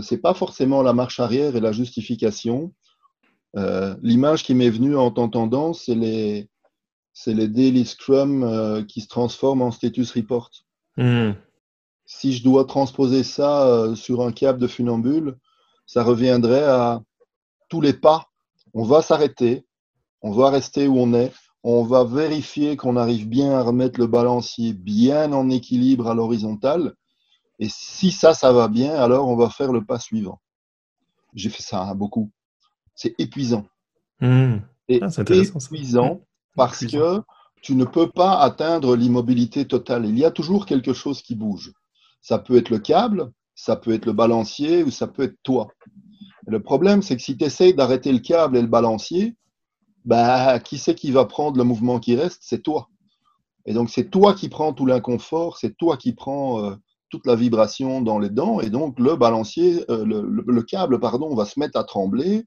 c'est 0.03 0.19
pas 0.19 0.35
forcément 0.35 0.83
la 0.83 0.93
marche 0.93 1.21
arrière 1.21 1.57
et 1.57 1.61
la 1.61 1.73
justification, 1.73 2.73
euh, 3.57 3.95
l'image 4.03 4.45
qui 4.45 4.55
m'est 4.55 4.71
venue 4.71 4.97
en 4.97 5.11
t'entendant, 5.11 5.73
c'est 5.73 5.95
les, 5.95 6.49
c'est 7.13 7.35
les 7.35 7.49
daily 7.49 7.85
scrum 7.85 8.43
euh, 8.43 8.83
qui 8.83 9.01
se 9.01 9.09
transforment 9.09 9.63
en 9.63 9.71
status 9.71 10.11
report. 10.13 10.51
Hmm. 10.97 11.33
Si 12.07 12.33
je 12.33 12.43
dois 12.43 12.65
transposer 12.65 13.23
ça 13.23 13.67
euh, 13.67 13.95
sur 13.95 14.23
un 14.23 14.33
câble 14.33 14.59
de 14.59 14.67
funambule, 14.67 15.37
ça 15.87 16.03
reviendrait 16.03 16.65
à 16.65 17.03
tous 17.69 17.81
les 17.81 17.93
pas. 17.93 18.29
On 18.75 18.85
va 18.85 19.03
s'arrêter, 19.03 19.67
on 20.23 20.31
va 20.31 20.51
rester 20.51 20.89
où 20.89 20.99
on 20.99 21.13
est, 21.13 21.33
on 21.65 21.85
va 21.85 22.05
vérifier 22.05 22.77
qu'on 22.77 22.97
arrive 22.97 23.29
bien 23.29 23.53
à 23.53 23.63
remettre 23.63 24.01
le 24.01 24.07
balancier 24.07 24.73
bien 24.73 25.33
en 25.33 25.49
équilibre 25.51 26.09
à 26.09 26.15
l'horizontale. 26.15 26.95
Et 27.59 27.69
si 27.69 28.11
ça, 28.11 28.35
ça 28.35 28.53
va 28.53 28.69
bien, 28.69 28.95
alors 28.95 29.29
on 29.29 29.37
va 29.37 29.51
faire 29.51 29.73
le 29.73 29.85
pas 29.85 29.99
suivant. 29.99 30.41
J'ai 31.35 31.51
fait 31.51 31.63
ça 31.63 31.83
hein, 31.83 31.95
beaucoup 31.95 32.31
c'est 32.95 33.15
épuisant. 33.19 33.67
Hmm. 34.21 34.59
Ah, 35.01 35.11
c'est 35.11 35.31
épuisant 35.31 36.21
parce 36.55 36.87
que 36.87 37.21
tu 37.63 37.75
ne 37.75 37.85
peux 37.85 38.11
pas 38.11 38.39
atteindre 38.39 38.97
l'immobilité 38.97 39.67
totale. 39.67 40.07
Il 40.07 40.19
y 40.19 40.25
a 40.25 40.31
toujours 40.31 40.67
quelque 40.67 40.93
chose 40.93 41.23
qui 41.23 41.35
bouge. 41.35 41.73
Ça 42.21 42.39
peut 42.39 42.57
être 42.57 42.71
le 42.71 42.79
câble, 42.79 43.31
ça 43.55 43.77
peut 43.77 43.93
être 43.93 44.07
le 44.07 44.13
balancier 44.13 44.83
ou 44.83 44.91
ça 44.91 45.07
peut 45.07 45.23
être 45.25 45.37
toi. 45.43 45.69
le 46.47 46.61
problème, 46.61 47.03
c'est 47.03 47.17
que 47.17 47.23
si 47.23 47.37
tu 47.37 47.45
essayes 47.45 47.75
d'arrêter 47.75 48.13
le 48.13 48.19
câble 48.19 48.57
et 48.57 48.63
le 48.63 48.69
balancier, 48.69 49.37
bah, 50.05 50.59
qui 50.61 50.79
c'est 50.79 50.95
qui 50.95 51.11
va 51.11 51.25
prendre 51.25 51.57
le 51.57 51.65
mouvement 51.65 51.99
qui 51.99 52.17
reste? 52.17 52.41
C'est 52.43 52.63
toi. 52.63 52.89
Et 53.67 53.73
donc, 53.73 53.91
c'est 53.91 54.11
toi 54.11 54.35
qui 54.35 54.49
prends 54.49 54.73
tout 54.73 54.87
l'inconfort, 54.87 55.57
c'est 55.57 55.77
toi 55.77 55.97
qui 55.97 56.13
prends 56.13 56.65
euh, 56.65 56.75
toute 57.11 57.27
la 57.27 57.37
vibration 57.37 58.01
dans 58.01 58.19
les 58.19 58.31
dents. 58.31 58.61
Et 58.61 58.71
donc, 58.71 58.99
le 58.99 59.15
balancier, 59.15 59.85
euh, 59.91 60.05
le, 60.05 60.63
câble, 60.63 60.99
pardon, 60.99 61.35
va 61.35 61.45
se 61.45 61.61
mettre 61.61 61.79
à 61.79 61.85
trembler 61.85 62.45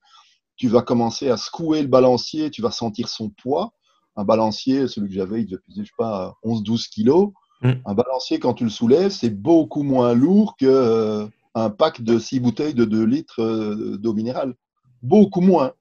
tu 0.57 0.69
vas 0.69 0.81
commencer 0.81 1.29
à 1.29 1.37
secouer 1.37 1.81
le 1.81 1.87
balancier, 1.87 2.49
tu 2.49 2.61
vas 2.61 2.71
sentir 2.71 3.09
son 3.09 3.29
poids. 3.29 3.73
Un 4.15 4.23
balancier, 4.23 4.87
celui 4.87 5.09
que 5.09 5.13
j'avais, 5.13 5.41
il 5.41 5.45
devait 5.45 5.61
peser, 5.67 5.81
je 5.83 5.87
sais 5.87 5.95
pas, 5.97 6.35
11-12 6.43 6.89
kilos. 6.89 7.31
Mm. 7.61 7.71
Un 7.85 7.93
balancier, 7.93 8.39
quand 8.39 8.53
tu 8.53 8.63
le 8.63 8.69
soulèves, 8.69 9.11
c'est 9.11 9.29
beaucoup 9.29 9.83
moins 9.83 10.13
lourd 10.13 10.55
qu'un 10.55 10.67
euh, 10.67 11.27
un 11.55 11.69
pack 11.69 12.01
de 12.01 12.17
6 12.17 12.39
bouteilles 12.39 12.73
de 12.73 12.85
2 12.85 13.03
litres 13.03 13.97
d'eau 13.97 14.13
minérale. 14.13 14.55
Beaucoup 15.01 15.41
moins. 15.41 15.73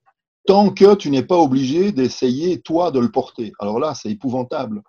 Tant 0.46 0.70
que 0.70 0.94
tu 0.94 1.10
n'es 1.10 1.22
pas 1.22 1.38
obligé 1.38 1.92
d'essayer, 1.92 2.60
toi, 2.60 2.90
de 2.90 3.00
le 3.00 3.10
porter. 3.10 3.52
Alors 3.60 3.78
là, 3.78 3.94
c'est 3.94 4.10
épouvantable. 4.10 4.82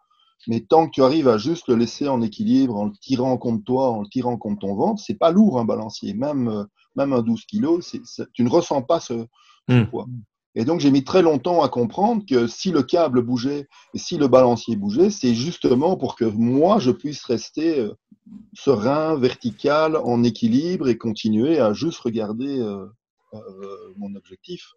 Mais 0.47 0.59
tant 0.59 0.85
que 0.85 0.91
tu 0.91 1.01
arrives 1.01 1.27
à 1.27 1.37
juste 1.37 1.67
le 1.69 1.75
laisser 1.75 2.07
en 2.07 2.21
équilibre, 2.21 2.75
en 2.75 2.85
le 2.85 2.93
tirant 3.01 3.37
contre 3.37 3.63
toi, 3.63 3.89
en 3.89 4.01
le 4.01 4.07
tirant 4.07 4.37
contre 4.37 4.59
ton 4.59 4.75
ventre, 4.75 5.01
c'est 5.03 5.17
pas 5.17 5.31
lourd 5.31 5.59
un 5.59 5.65
balancier. 5.65 6.13
Même, 6.13 6.49
euh, 6.49 6.63
même 6.95 7.13
un 7.13 7.21
12 7.21 7.45
kilos, 7.45 7.95
tu 8.33 8.43
ne 8.43 8.49
ressens 8.49 8.81
pas 8.83 8.99
ce, 8.99 9.25
Hmm. 9.67 9.85
Et 10.57 10.63
donc, 10.63 10.79
j'ai 10.79 10.91
mis 10.91 11.03
très 11.03 11.21
longtemps 11.21 11.61
à 11.61 11.69
comprendre 11.69 12.23
que 12.27 12.47
si 12.47 12.71
le 12.71 12.81
câble 12.83 13.21
bougeait 13.21 13.67
et 13.93 13.97
si 13.97 14.17
le 14.17 14.27
balancier 14.27 14.75
bougeait, 14.75 15.09
c'est 15.09 15.35
justement 15.35 15.97
pour 15.97 16.15
que 16.15 16.23
moi, 16.23 16.79
je 16.79 16.91
puisse 16.91 17.23
rester 17.25 17.79
euh, 17.79 17.93
serein, 18.53 19.17
vertical, 19.17 19.97
en 19.97 20.23
équilibre 20.23 20.87
et 20.87 20.97
continuer 20.97 21.59
à 21.59 21.73
juste 21.73 21.99
regarder 21.99 22.59
euh, 22.59 22.85
euh, 23.33 23.93
mon 23.97 24.15
objectif. 24.15 24.71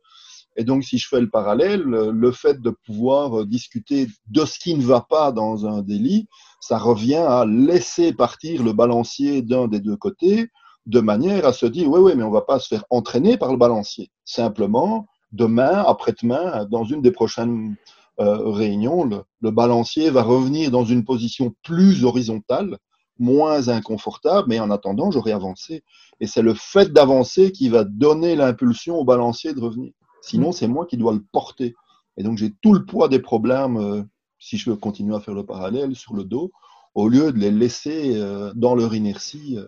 Et 0.56 0.64
donc, 0.64 0.84
si 0.84 0.98
je 0.98 1.06
fais 1.08 1.20
le 1.20 1.30
parallèle, 1.30 1.82
le 1.82 2.32
fait 2.32 2.60
de 2.60 2.70
pouvoir 2.70 3.46
discuter 3.46 4.08
de 4.26 4.44
ce 4.44 4.58
qui 4.58 4.74
ne 4.74 4.82
va 4.82 5.00
pas 5.00 5.30
dans 5.30 5.66
un 5.66 5.82
délit, 5.82 6.26
ça 6.60 6.78
revient 6.78 7.14
à 7.14 7.44
laisser 7.46 8.12
partir 8.12 8.64
le 8.64 8.72
balancier 8.72 9.42
d'un 9.42 9.68
des 9.68 9.80
deux 9.80 9.96
côtés 9.96 10.48
de 10.88 11.00
manière 11.00 11.46
à 11.46 11.52
se 11.52 11.66
dire, 11.66 11.88
oui, 11.88 12.00
oui, 12.00 12.12
mais 12.16 12.22
on 12.24 12.28
ne 12.28 12.32
va 12.32 12.40
pas 12.40 12.58
se 12.58 12.68
faire 12.68 12.84
entraîner 12.90 13.36
par 13.36 13.52
le 13.52 13.58
balancier. 13.58 14.10
Simplement, 14.24 15.06
demain, 15.32 15.84
après-demain, 15.86 16.64
dans 16.64 16.84
une 16.84 17.02
des 17.02 17.12
prochaines 17.12 17.76
euh, 18.20 18.50
réunions, 18.50 19.04
le, 19.40 19.50
balancier 19.50 20.10
va 20.10 20.22
revenir 20.22 20.70
dans 20.70 20.84
une 20.84 21.04
position 21.04 21.54
plus 21.62 22.04
horizontale, 22.04 22.78
moins 23.18 23.68
inconfortable, 23.68 24.48
mais 24.48 24.60
en 24.60 24.70
attendant, 24.70 25.10
j'aurai 25.10 25.32
avancé. 25.32 25.82
Et 26.20 26.26
c'est 26.26 26.42
le 26.42 26.54
fait 26.54 26.90
d'avancer 26.90 27.52
qui 27.52 27.68
va 27.68 27.84
donner 27.84 28.34
l'impulsion 28.34 28.96
au 28.96 29.04
balancier 29.04 29.52
de 29.52 29.60
revenir. 29.60 29.92
Sinon, 30.20 30.52
c'est 30.52 30.68
moi 30.68 30.86
qui 30.86 30.96
dois 30.96 31.12
le 31.12 31.22
porter. 31.32 31.74
Et 32.16 32.22
donc, 32.22 32.38
j'ai 32.38 32.52
tout 32.62 32.74
le 32.74 32.84
poids 32.84 33.08
des 33.08 33.20
problèmes, 33.20 33.76
euh, 33.76 34.02
si 34.38 34.56
je 34.58 34.70
veux 34.70 34.76
continuer 34.76 35.14
à 35.14 35.20
faire 35.20 35.34
le 35.34 35.46
parallèle, 35.46 35.94
sur 35.94 36.14
le 36.14 36.24
dos, 36.24 36.50
au 36.94 37.08
lieu 37.08 37.32
de 37.32 37.38
les 37.38 37.50
laisser 37.50 38.16
euh, 38.16 38.52
dans 38.54 38.74
leur 38.74 38.94
inertie 38.94 39.58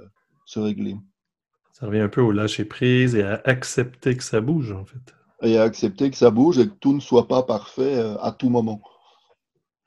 se 0.44 0.58
régler. 0.58 0.96
Ça 1.72 1.86
revient 1.86 2.00
un 2.00 2.08
peu 2.08 2.20
au 2.20 2.32
lâcher 2.32 2.64
prise 2.64 3.14
et 3.14 3.22
à 3.22 3.40
accepter 3.44 4.16
que 4.16 4.24
ça 4.24 4.40
bouge, 4.40 4.72
en 4.72 4.84
fait. 4.84 5.14
Et 5.42 5.56
à 5.56 5.62
accepter 5.62 6.10
que 6.10 6.16
ça 6.16 6.30
bouge 6.30 6.58
et 6.58 6.68
que 6.68 6.74
tout 6.74 6.92
ne 6.92 7.00
soit 7.00 7.28
pas 7.28 7.42
parfait 7.42 7.96
euh, 7.96 8.18
à 8.18 8.32
tout 8.32 8.50
moment. 8.50 8.82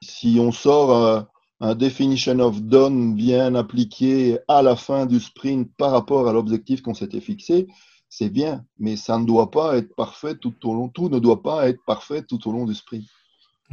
Si 0.01 0.37
on 0.39 0.51
sort 0.51 0.91
euh, 0.91 1.21
un 1.59 1.75
definition 1.75 2.39
of 2.39 2.61
done 2.61 3.13
bien 3.13 3.53
appliqué 3.55 4.39
à 4.47 4.63
la 4.63 4.75
fin 4.75 5.05
du 5.05 5.19
sprint 5.19 5.69
par 5.77 5.91
rapport 5.91 6.27
à 6.27 6.33
l'objectif 6.33 6.81
qu'on 6.81 6.95
s'était 6.95 7.21
fixé, 7.21 7.67
c'est 8.15 8.29
bien, 8.29 8.63
mais 8.77 8.95
ça 8.95 9.17
ne 9.17 9.25
doit 9.25 9.49
pas 9.49 9.75
être 9.75 9.95
parfait 9.95 10.35
tout 10.35 10.53
au 10.65 10.75
long. 10.75 10.87
Tout 10.87 11.09
ne 11.09 11.17
doit 11.17 11.41
pas 11.41 11.67
être 11.67 11.83
parfait 11.83 12.21
tout 12.21 12.47
au 12.47 12.51
long 12.51 12.65
du 12.65 12.75
sprint. 12.75 13.05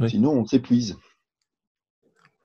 Sinon, 0.07 0.31
on 0.31 0.47
s'épuise. 0.47 0.97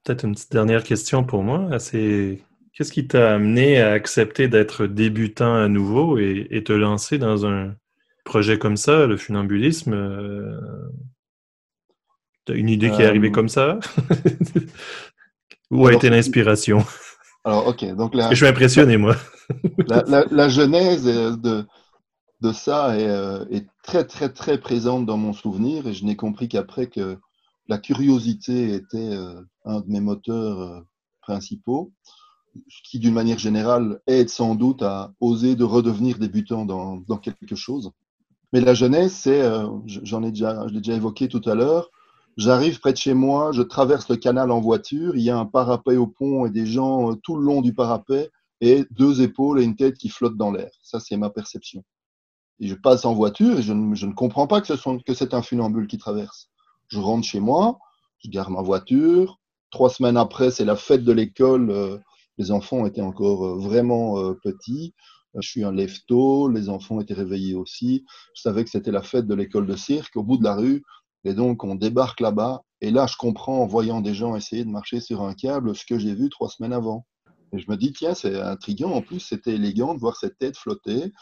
Peut-être 0.04 0.24
une 0.24 0.34
petite 0.34 0.52
dernière 0.52 0.84
question 0.84 1.24
pour 1.24 1.42
moi, 1.42 1.68
assez 1.72 2.44
Qu'est-ce 2.74 2.92
qui 2.92 3.06
t'a 3.06 3.32
amené 3.32 3.80
à 3.80 3.92
accepter 3.92 4.48
d'être 4.48 4.86
débutant 4.86 5.54
à 5.54 5.68
nouveau 5.68 6.18
et, 6.18 6.62
te 6.62 6.74
lancer 6.74 7.16
dans 7.16 7.46
un 7.46 7.74
projet 8.26 8.58
comme 8.58 8.76
ça, 8.76 9.06
le 9.06 9.16
funambulisme? 9.16 9.94
Euh, 9.94 10.60
t'as 12.44 12.52
une 12.52 12.68
idée 12.68 12.90
qui 12.90 13.00
est 13.00 13.06
arrivée 13.06 13.28
euh, 13.28 13.32
comme 13.32 13.48
ça? 13.48 13.78
Où 15.70 15.86
a 15.86 15.94
été 15.94 16.10
l'inspiration? 16.10 16.84
Alors, 17.42 17.68
ok. 17.68 17.86
Donc 17.94 18.12
je 18.14 18.34
suis 18.34 18.46
impressionné, 18.46 18.98
moi. 18.98 19.16
la, 19.88 20.48
genèse 20.50 21.04
de, 21.04 21.64
de 22.40 22.52
ça 22.52 22.98
est, 22.98 23.08
euh, 23.08 23.44
est, 23.50 23.66
très, 23.82 24.04
très, 24.04 24.32
très 24.32 24.58
présente 24.58 25.06
dans 25.06 25.16
mon 25.16 25.32
souvenir 25.32 25.86
et 25.86 25.94
je 25.94 26.04
n'ai 26.04 26.16
compris 26.16 26.48
qu'après 26.48 26.88
que 26.88 27.18
la 27.68 27.78
curiosité 27.78 28.74
était 28.74 29.16
un 29.64 29.80
de 29.80 29.88
mes 29.88 30.00
moteurs 30.00 30.84
principaux 31.20 31.92
ce 32.68 32.82
qui, 32.82 32.98
d'une 32.98 33.14
manière 33.14 33.38
générale, 33.38 34.00
aide 34.06 34.28
sans 34.28 34.54
doute 34.54 34.82
à 34.82 35.12
oser 35.20 35.56
de 35.56 35.64
redevenir 35.64 36.18
débutant 36.18 36.64
dans, 36.64 37.18
quelque 37.18 37.56
chose. 37.56 37.90
Mais 38.52 38.60
la 38.60 38.74
jeunesse, 38.74 39.14
c'est, 39.14 39.42
euh, 39.42 39.68
j'en 39.86 40.22
ai 40.22 40.30
déjà, 40.30 40.66
je 40.68 40.74
l'ai 40.74 40.80
déjà 40.80 40.94
évoqué 40.94 41.28
tout 41.28 41.42
à 41.46 41.54
l'heure, 41.54 41.90
j'arrive 42.36 42.80
près 42.80 42.92
de 42.92 42.98
chez 42.98 43.14
moi, 43.14 43.52
je 43.52 43.62
traverse 43.62 44.08
le 44.08 44.16
canal 44.16 44.50
en 44.50 44.60
voiture, 44.60 45.16
il 45.16 45.22
y 45.22 45.30
a 45.30 45.38
un 45.38 45.46
parapet 45.46 45.96
au 45.96 46.06
pont 46.06 46.46
et 46.46 46.50
des 46.50 46.66
gens 46.66 47.12
euh, 47.12 47.14
tout 47.22 47.36
le 47.36 47.44
long 47.44 47.60
du 47.60 47.74
parapet, 47.74 48.30
et 48.60 48.86
deux 48.90 49.20
épaules 49.20 49.60
et 49.60 49.64
une 49.64 49.76
tête 49.76 49.98
qui 49.98 50.08
flottent 50.08 50.38
dans 50.38 50.50
l'air. 50.50 50.70
Ça, 50.82 50.98
c'est 50.98 51.16
ma 51.16 51.28
perception. 51.28 51.84
Je 52.60 52.74
passe 52.74 53.04
en 53.04 53.14
voiture 53.14 53.58
et 53.58 53.62
je 53.62 53.72
ne, 53.72 54.12
comprends 54.12 54.46
pas 54.46 54.60
que, 54.60 54.66
ce 54.66 54.76
c'est 55.14 55.34
un 55.34 55.42
funambule 55.42 55.86
qui 55.86 55.98
traverse. 55.98 56.48
Je 56.88 56.98
rentre 56.98 57.26
chez 57.26 57.40
moi, 57.40 57.78
je 58.18 58.30
gare 58.30 58.50
ma 58.50 58.62
voiture. 58.62 59.38
Trois 59.70 59.90
semaines 59.90 60.16
après, 60.16 60.50
c'est 60.50 60.64
la 60.64 60.76
fête 60.76 61.04
de 61.04 61.12
l'école. 61.12 61.70
Euh, 61.70 61.98
les 62.38 62.50
enfants 62.50 62.86
étaient 62.86 63.02
encore 63.02 63.44
euh, 63.44 63.58
vraiment 63.58 64.18
euh, 64.18 64.34
petits. 64.42 64.94
Je 65.34 65.46
suis 65.46 65.64
un 65.64 65.72
lève-tôt, 65.72 66.48
les 66.48 66.70
enfants 66.70 67.00
étaient 67.00 67.14
réveillés 67.14 67.54
aussi. 67.54 68.04
Je 68.34 68.40
savais 68.40 68.64
que 68.64 68.70
c'était 68.70 68.90
la 68.90 69.02
fête 69.02 69.26
de 69.26 69.34
l'école 69.34 69.66
de 69.66 69.76
cirque 69.76 70.16
au 70.16 70.22
bout 70.22 70.38
de 70.38 70.44
la 70.44 70.54
rue. 70.54 70.82
Et 71.24 71.34
donc, 71.34 71.64
on 71.64 71.74
débarque 71.74 72.20
là-bas. 72.20 72.62
Et 72.80 72.90
là, 72.90 73.06
je 73.06 73.16
comprends 73.16 73.60
en 73.62 73.66
voyant 73.66 74.00
des 74.00 74.14
gens 74.14 74.36
essayer 74.36 74.64
de 74.64 74.70
marcher 74.70 75.00
sur 75.00 75.22
un 75.22 75.34
câble 75.34 75.74
ce 75.74 75.84
que 75.84 75.98
j'ai 75.98 76.14
vu 76.14 76.30
trois 76.30 76.48
semaines 76.48 76.72
avant. 76.72 77.06
Et 77.52 77.58
je 77.58 77.70
me 77.70 77.76
dis, 77.76 77.92
tiens, 77.92 78.14
c'est 78.14 78.40
intriguant. 78.40 78.92
En 78.92 79.02
plus, 79.02 79.20
c'était 79.20 79.54
élégant 79.54 79.94
de 79.94 80.00
voir 80.00 80.16
cette 80.16 80.38
tête 80.38 80.56
flotter. 80.56 81.12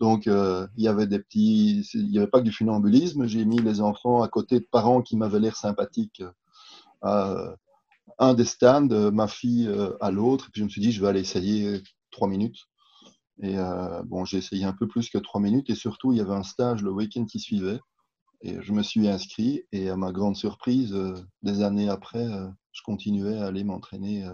Donc, 0.00 0.26
euh, 0.26 0.66
il 0.76 0.84
y 0.84 0.88
avait 0.88 1.06
des 1.06 1.18
petits. 1.18 1.88
Il 1.94 2.08
n'y 2.08 2.18
avait 2.18 2.28
pas 2.28 2.38
que 2.38 2.44
du 2.44 2.52
funambulisme. 2.52 3.26
J'ai 3.26 3.44
mis 3.44 3.58
les 3.58 3.80
enfants 3.80 4.22
à 4.22 4.28
côté 4.28 4.60
de 4.60 4.66
parents 4.70 5.02
qui 5.02 5.16
m'avaient 5.16 5.40
l'air 5.40 5.56
sympathiques 5.56 6.22
à 7.02 7.56
un 8.18 8.34
des 8.34 8.44
stands, 8.44 9.10
ma 9.10 9.26
fille 9.26 9.66
euh, 9.68 9.96
à 10.00 10.10
l'autre. 10.10 10.46
Et 10.46 10.50
puis, 10.52 10.60
je 10.60 10.64
me 10.64 10.70
suis 10.70 10.80
dit, 10.80 10.92
je 10.92 11.00
vais 11.00 11.08
aller 11.08 11.20
essayer 11.20 11.82
trois 12.10 12.28
minutes. 12.28 12.58
Et 13.42 13.58
euh, 13.58 14.02
bon, 14.04 14.24
j'ai 14.24 14.38
essayé 14.38 14.64
un 14.64 14.72
peu 14.72 14.86
plus 14.86 15.10
que 15.10 15.18
trois 15.18 15.40
minutes. 15.40 15.68
Et 15.70 15.74
surtout, 15.74 16.12
il 16.12 16.18
y 16.18 16.20
avait 16.20 16.34
un 16.34 16.44
stage 16.44 16.82
le 16.82 16.92
week-end 16.92 17.24
qui 17.24 17.40
suivait. 17.40 17.80
Et 18.42 18.60
je 18.62 18.72
me 18.72 18.82
suis 18.82 19.08
inscrit. 19.08 19.64
Et 19.72 19.90
à 19.90 19.96
ma 19.96 20.12
grande 20.12 20.36
surprise, 20.36 20.96
des 21.42 21.62
années 21.62 21.88
après, 21.88 22.28
je 22.72 22.82
continuais 22.84 23.38
à 23.38 23.46
aller 23.46 23.64
m'entraîner 23.64 24.24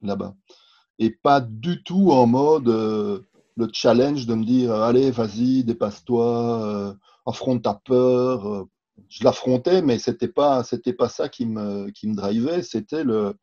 là-bas 0.00 0.34
et 0.98 1.10
pas 1.10 1.40
du 1.40 1.82
tout 1.82 2.10
en 2.12 2.26
mode 2.26 2.68
euh, 2.68 3.20
le 3.56 3.68
challenge 3.72 4.26
de 4.26 4.34
me 4.34 4.44
dire 4.44 4.72
allez, 4.72 5.10
vas-y, 5.10 5.64
dépasse-toi, 5.64 6.66
euh, 6.66 6.94
affronte 7.26 7.62
ta 7.62 7.74
peur. 7.74 8.46
Euh. 8.46 8.64
Je 9.08 9.24
l'affrontais, 9.24 9.82
mais 9.82 9.98
c'était 9.98 10.28
pas 10.28 10.64
c'était 10.64 10.92
pas 10.92 11.08
ça 11.08 11.28
qui 11.28 11.46
me 11.46 11.90
qui 11.90 12.08
me 12.08 12.14
drivait, 12.14 12.62
c'était 12.62 13.04
le 13.04 13.34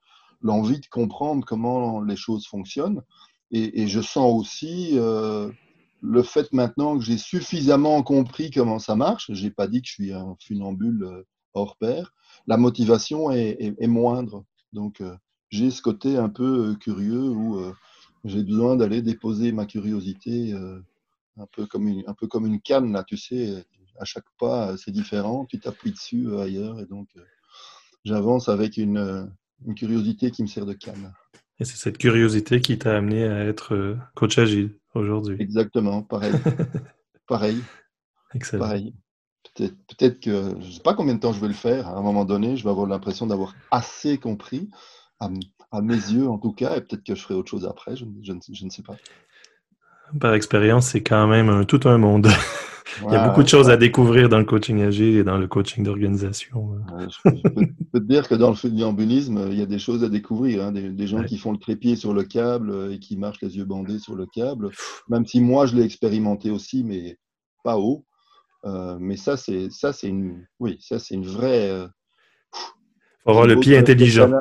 l'envie 0.42 0.80
de 0.80 0.88
comprendre 0.88 1.46
comment 1.46 2.02
les 2.02 2.16
choses 2.16 2.48
fonctionnent. 2.48 3.02
Et, 3.52 3.82
et 3.82 3.88
je 3.88 4.00
sens 4.00 4.40
aussi 4.40 4.94
le 4.94 6.24
fait 6.24 6.54
maintenant 6.54 6.98
que 6.98 7.04
j'ai 7.04 7.18
suffisamment 7.18 8.04
compris 8.04 8.52
comment 8.52 8.80
ça 8.80 8.96
marche. 8.96 9.32
J'ai 9.34 9.52
pas 9.52 9.68
dit 9.68 9.82
que 9.82 9.88
je 9.88 9.94
suis 9.94 10.14
un 10.14 10.36
funambule 10.40 11.26
hors 11.54 11.78
pair. 11.78 12.14
La 12.48 12.58
motivation 12.58 13.32
est, 13.32 13.58
est, 13.60 13.76
est 13.80 13.88
moindre. 13.88 14.46
Donc 14.72 15.02
j'ai 15.50 15.72
ce 15.72 15.82
côté 15.82 16.18
un 16.18 16.30
peu 16.30 16.70
euh, 16.70 16.76
curieux 16.76 17.30
où 17.30 17.60
euh, 17.60 17.74
j'ai 18.24 18.44
besoin 18.44 18.76
d'aller 18.76 19.02
déposer 19.02 19.52
ma 19.52 19.66
curiosité 19.66 20.54
euh, 20.54 20.80
un 21.38 21.48
peu 21.52 21.66
comme 21.66 21.88
une, 21.88 22.04
un 22.08 22.14
peu 22.14 22.28
comme 22.28 22.46
une 22.46 22.62
canne 22.62 22.94
là, 22.94 23.04
tu 23.04 23.18
sais. 23.18 23.66
À 24.02 24.06
chaque 24.06 24.26
pas, 24.40 24.78
c'est 24.78 24.92
différent. 24.92 25.46
Tu 25.46 25.60
t'appuies 25.60 25.92
dessus 25.92 26.34
ailleurs 26.38 26.80
et 26.80 26.86
donc 26.86 27.10
j'avance 28.06 28.48
avec 28.48 28.78
une, 28.78 29.30
une, 29.66 29.76
curiosité 29.76 30.32
qui 30.32 30.42
me 30.42 30.48
sert 30.48 30.66
de 30.66 30.72
canne. 30.72 31.14
Et 31.60 31.66
c'est 31.66 31.76
cette 31.76 31.98
curiosité 31.98 32.62
qui 32.62 32.78
t'a 32.78 32.96
amené 32.96 33.26
à 33.26 33.44
être 33.44 33.98
coach 34.16 34.38
agile 34.38 34.78
aujourd'hui. 34.96 35.36
Exactement, 35.42 36.02
pareil. 36.02 36.32
pareil. 37.28 37.62
Excellent. 38.34 38.64
Pareil. 38.64 38.94
Peut-être 39.56 39.76
peut 39.98 40.20
que 40.22 40.62
je 40.62 40.66
ne 40.66 40.72
sais 40.72 40.82
pas 40.82 40.94
combien 40.94 41.16
de 41.16 41.20
temps 41.20 41.34
je 41.34 41.42
vais 41.42 41.50
le 41.50 41.54
faire. 41.54 41.90
À 41.90 41.98
un 41.98 42.02
moment 42.02 42.24
donné, 42.24 42.56
je 42.56 42.64
vais 42.64 42.70
avoir 42.70 42.88
l'impression 42.88 43.28
d'avoir 43.28 43.54
assez 43.70 44.18
compris 44.18 44.70
à, 45.20 45.82
mes 45.82 45.94
yeux 45.94 46.28
en 46.28 46.38
tout 46.38 46.54
cas, 46.54 46.78
et 46.78 46.82
peut-être 46.82 47.04
que 47.04 47.16
je 47.16 47.22
ferai 47.22 47.36
autre 47.36 47.50
chose 47.50 47.66
après, 47.66 47.96
je, 47.96 48.06
ne 48.06 48.70
sais 48.70 48.84
pas. 48.84 48.96
Par 50.20 50.34
expérience, 50.34 50.88
c'est 50.88 51.04
quand 51.04 51.28
même 51.28 51.66
tout 51.66 51.82
un 51.86 51.98
monde. 51.98 52.28
il 53.08 53.14
y 53.14 53.16
a 53.16 53.28
beaucoup 53.28 53.44
de 53.44 53.48
choses 53.48 53.70
à 53.70 53.78
découvrir 53.78 54.30
dans 54.30 54.40
le 54.40 54.46
coaching 54.46 54.82
agile 54.82 55.18
et 55.18 55.24
dans 55.24 55.38
le 55.38 55.48
coaching 55.48 55.84
d'organisation. 55.84 56.80
je, 56.98 57.30
peux, 57.30 58.00
te 58.00 58.06
dire 58.06 58.28
que 58.28 58.36
dans 58.36 58.50
le 58.50 58.56
funambulisme, 58.56 59.48
il 59.52 59.60
y 59.60 59.62
a 59.62 59.68
des 59.68 59.80
choses 59.80 60.04
à 60.04 60.10
découvrir. 60.10 60.64
Hein. 60.64 60.72
des, 60.72 61.08
gens 61.08 61.24
qui 61.24 61.38
font 61.38 61.52
le 61.52 61.60
trépied 61.60 61.96
sur 61.96 62.14
le 62.14 62.24
câble 62.24 62.92
et 62.92 63.00
qui 63.00 63.18
marchent 63.18 63.42
les 63.42 63.58
yeux 63.58 63.66
bandés 63.66 64.00
sur 64.00 64.16
le 64.16 64.26
câble. 64.26 64.72
Même 65.10 65.26
si 65.26 65.42
moi, 65.42 65.66
je 65.66 65.76
l'ai 65.76 65.84
expérimenté 65.84 66.50
aussi, 66.50 66.84
mais 66.84 67.18
pas 67.64 67.78
haut. 67.78 68.06
Euh, 68.66 68.98
mais 69.00 69.16
ça, 69.16 69.38
c'est 69.38 69.70
ça, 69.72 69.94
c'est 69.94 70.08
une, 70.08 70.46
oui, 70.60 70.78
ça, 70.82 71.00
c'est 71.00 71.16
une 71.16 71.26
vraie, 71.26 71.70
euh, 71.70 71.88
faut 73.24 73.32
avoir 73.32 73.48
le 73.48 73.60
pied 73.60 73.78
intelligent. 73.78 74.32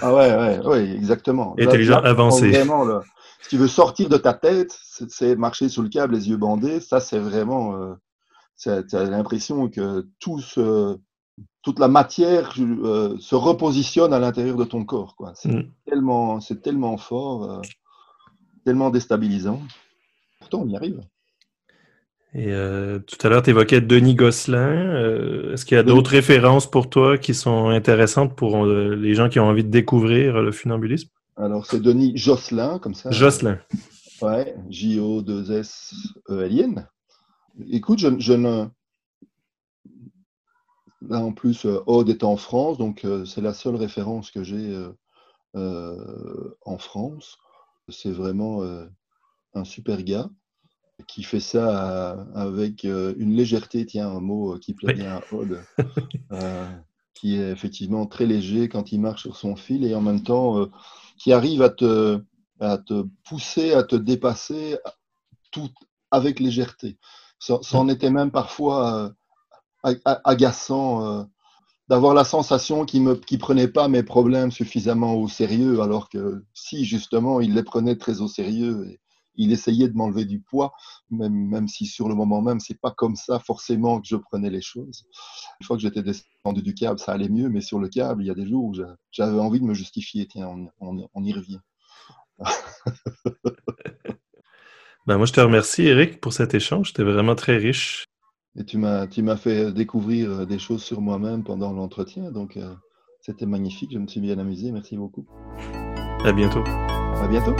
Ah 0.00 0.14
ouais, 0.14 0.36
ouais, 0.36 0.66
ouais, 0.66 0.90
exactement. 0.90 1.54
Intelligent 1.58 2.00
avancé. 2.02 2.50
Vraiment, 2.50 3.00
Si 3.42 3.50
tu 3.50 3.56
veux 3.56 3.68
sortir 3.68 4.08
de 4.08 4.16
ta 4.16 4.34
tête, 4.34 4.76
c'est 5.08 5.36
marcher 5.36 5.68
sous 5.68 5.82
le 5.82 5.88
câble, 5.88 6.14
les 6.14 6.28
yeux 6.28 6.36
bandés. 6.36 6.80
Ça, 6.80 7.00
c'est 7.00 7.18
vraiment. 7.18 7.76
Euh, 7.76 8.82
tu 8.88 8.96
as 8.96 9.04
l'impression 9.04 9.68
que 9.68 10.06
tout 10.18 10.40
toute 11.66 11.80
la 11.80 11.88
matière 11.88 12.54
euh, 12.60 13.16
se 13.18 13.34
repositionne 13.34 14.12
à 14.12 14.20
l'intérieur 14.20 14.56
de 14.56 14.64
ton 14.64 14.84
corps. 14.84 15.16
C'est 15.34 15.50
mm. 15.50 15.70
tellement, 15.84 16.38
tellement 16.62 16.96
fort, 16.96 17.50
euh, 17.50 17.60
tellement 18.64 18.90
déstabilisant. 18.90 19.60
Pourtant, 20.38 20.62
on 20.64 20.68
y 20.68 20.76
arrive. 20.76 21.00
Et 22.34 22.52
euh, 22.52 22.98
tout 22.98 23.16
à 23.26 23.30
l'heure, 23.30 23.42
tu 23.42 23.50
évoquais 23.50 23.80
Denis 23.80 24.14
Gosselin. 24.14 24.94
Euh, 24.94 25.54
est-ce 25.54 25.64
qu'il 25.64 25.76
y 25.76 25.80
a 25.80 25.82
d'autres 25.82 26.10
références 26.10 26.70
pour 26.70 26.90
toi 26.90 27.16
qui 27.18 27.32
sont 27.34 27.68
intéressantes 27.68 28.36
pour 28.36 28.66
euh, 28.66 28.94
les 28.94 29.14
gens 29.14 29.28
qui 29.28 29.40
ont 29.40 29.46
envie 29.46 29.64
de 29.64 29.70
découvrir 29.70 30.42
le 30.42 30.52
funambulisme? 30.52 31.08
Alors, 31.36 31.66
c'est 31.66 31.80
Denis 31.80 32.16
Josselin, 32.16 32.78
comme 32.78 32.94
ça. 32.94 33.10
Josselin. 33.10 33.58
Ouais, 34.20 34.54
J-O-2-S-E-L-I-N. 34.68 35.26
Écoute, 37.70 38.00
je, 38.00 38.08
je, 38.18 38.32
ne. 38.32 38.66
Là, 41.08 41.20
en 41.20 41.32
plus, 41.32 41.64
Aude 41.86 42.08
est 42.10 42.24
en 42.24 42.36
France, 42.36 42.76
donc 42.78 43.06
c'est 43.24 43.40
la 43.40 43.54
seule 43.54 43.76
référence 43.76 44.30
que 44.30 44.42
j'ai 44.42 44.76
en 45.54 46.78
France. 46.78 47.38
C'est 47.88 48.10
vraiment 48.10 48.62
un 49.54 49.64
super 49.64 50.02
gars 50.02 50.28
qui 51.06 51.22
fait 51.22 51.40
ça 51.40 52.26
avec 52.34 52.84
euh, 52.84 53.14
une 53.18 53.34
légèreté, 53.34 53.84
tiens, 53.84 54.08
un 54.08 54.20
mot 54.20 54.54
euh, 54.54 54.58
qui 54.58 54.74
plaît 54.74 54.94
bien 54.94 55.16
à 55.16 55.34
Aude, 55.34 55.62
euh, 56.32 56.68
qui 57.14 57.36
est 57.36 57.50
effectivement 57.50 58.06
très 58.06 58.26
léger 58.26 58.68
quand 58.68 58.92
il 58.92 59.00
marche 59.00 59.22
sur 59.22 59.36
son 59.36 59.56
fil 59.56 59.84
et 59.84 59.94
en 59.94 60.00
même 60.00 60.22
temps 60.22 60.66
qui 61.18 61.32
arrive 61.32 61.62
à 61.62 61.70
te, 61.70 62.20
à 62.60 62.78
te 62.78 63.04
pousser, 63.24 63.72
à 63.72 63.82
te 63.82 63.96
dépasser 63.96 64.78
tout 65.50 65.70
avec 66.10 66.40
légèreté. 66.40 66.98
C'en 67.38 67.88
était 67.88 68.10
même 68.10 68.30
parfois 68.30 69.14
agaçant 69.82 71.26
d'avoir 71.88 72.12
la 72.12 72.24
sensation 72.24 72.84
qu'il 72.84 73.04
ne 73.04 73.14
qui 73.14 73.38
prenait 73.38 73.68
pas 73.68 73.88
mes 73.88 74.02
problèmes 74.02 74.50
suffisamment 74.50 75.14
au 75.14 75.28
sérieux, 75.28 75.80
alors 75.80 76.10
que 76.10 76.44
si 76.52 76.84
justement 76.84 77.40
il 77.40 77.54
les 77.54 77.62
prenait 77.62 77.96
très 77.96 78.20
au 78.20 78.28
sérieux. 78.28 78.88
Et, 78.90 79.00
il 79.36 79.52
essayait 79.52 79.88
de 79.88 79.94
m'enlever 79.94 80.24
du 80.24 80.40
poids, 80.40 80.72
même, 81.10 81.34
même 81.34 81.68
si 81.68 81.86
sur 81.86 82.08
le 82.08 82.14
moment 82.14 82.42
même, 82.42 82.60
c'est 82.60 82.80
pas 82.80 82.90
comme 82.90 83.16
ça 83.16 83.38
forcément 83.38 84.00
que 84.00 84.08
je 84.08 84.16
prenais 84.16 84.50
les 84.50 84.60
choses. 84.60 85.06
Une 85.60 85.66
fois 85.66 85.76
que 85.76 85.82
j'étais 85.82 86.02
descendu 86.02 86.62
du 86.62 86.74
câble, 86.74 86.98
ça 86.98 87.12
allait 87.12 87.28
mieux, 87.28 87.48
mais 87.48 87.60
sur 87.60 87.78
le 87.78 87.88
câble, 87.88 88.22
il 88.22 88.26
y 88.26 88.30
a 88.30 88.34
des 88.34 88.46
jours 88.46 88.64
où 88.64 88.74
j'avais 89.12 89.38
envie 89.38 89.60
de 89.60 89.64
me 89.64 89.74
justifier. 89.74 90.26
Tiens, 90.26 90.48
on, 90.80 91.24
y 91.24 91.32
revient. 91.32 91.60
ben 95.06 95.16
moi, 95.16 95.26
je 95.26 95.32
te 95.32 95.40
remercie, 95.40 95.82
Eric, 95.82 96.20
pour 96.20 96.32
cet 96.32 96.54
échange. 96.54 96.88
C'était 96.88 97.04
vraiment 97.04 97.34
très 97.34 97.56
riche. 97.56 98.04
Et 98.58 98.64
tu 98.64 98.78
m'as, 98.78 99.06
tu 99.06 99.22
m'as 99.22 99.36
fait 99.36 99.72
découvrir 99.72 100.46
des 100.46 100.58
choses 100.58 100.82
sur 100.82 101.02
moi-même 101.02 101.44
pendant 101.44 101.74
l'entretien, 101.74 102.30
donc 102.30 102.56
euh, 102.56 102.74
c'était 103.20 103.44
magnifique. 103.44 103.90
Je 103.92 103.98
me 103.98 104.06
suis 104.06 104.20
bien 104.20 104.38
amusé. 104.38 104.72
Merci 104.72 104.96
beaucoup. 104.96 105.26
À 106.24 106.32
bientôt. 106.32 106.64
À 106.64 107.28
bientôt. 107.28 107.54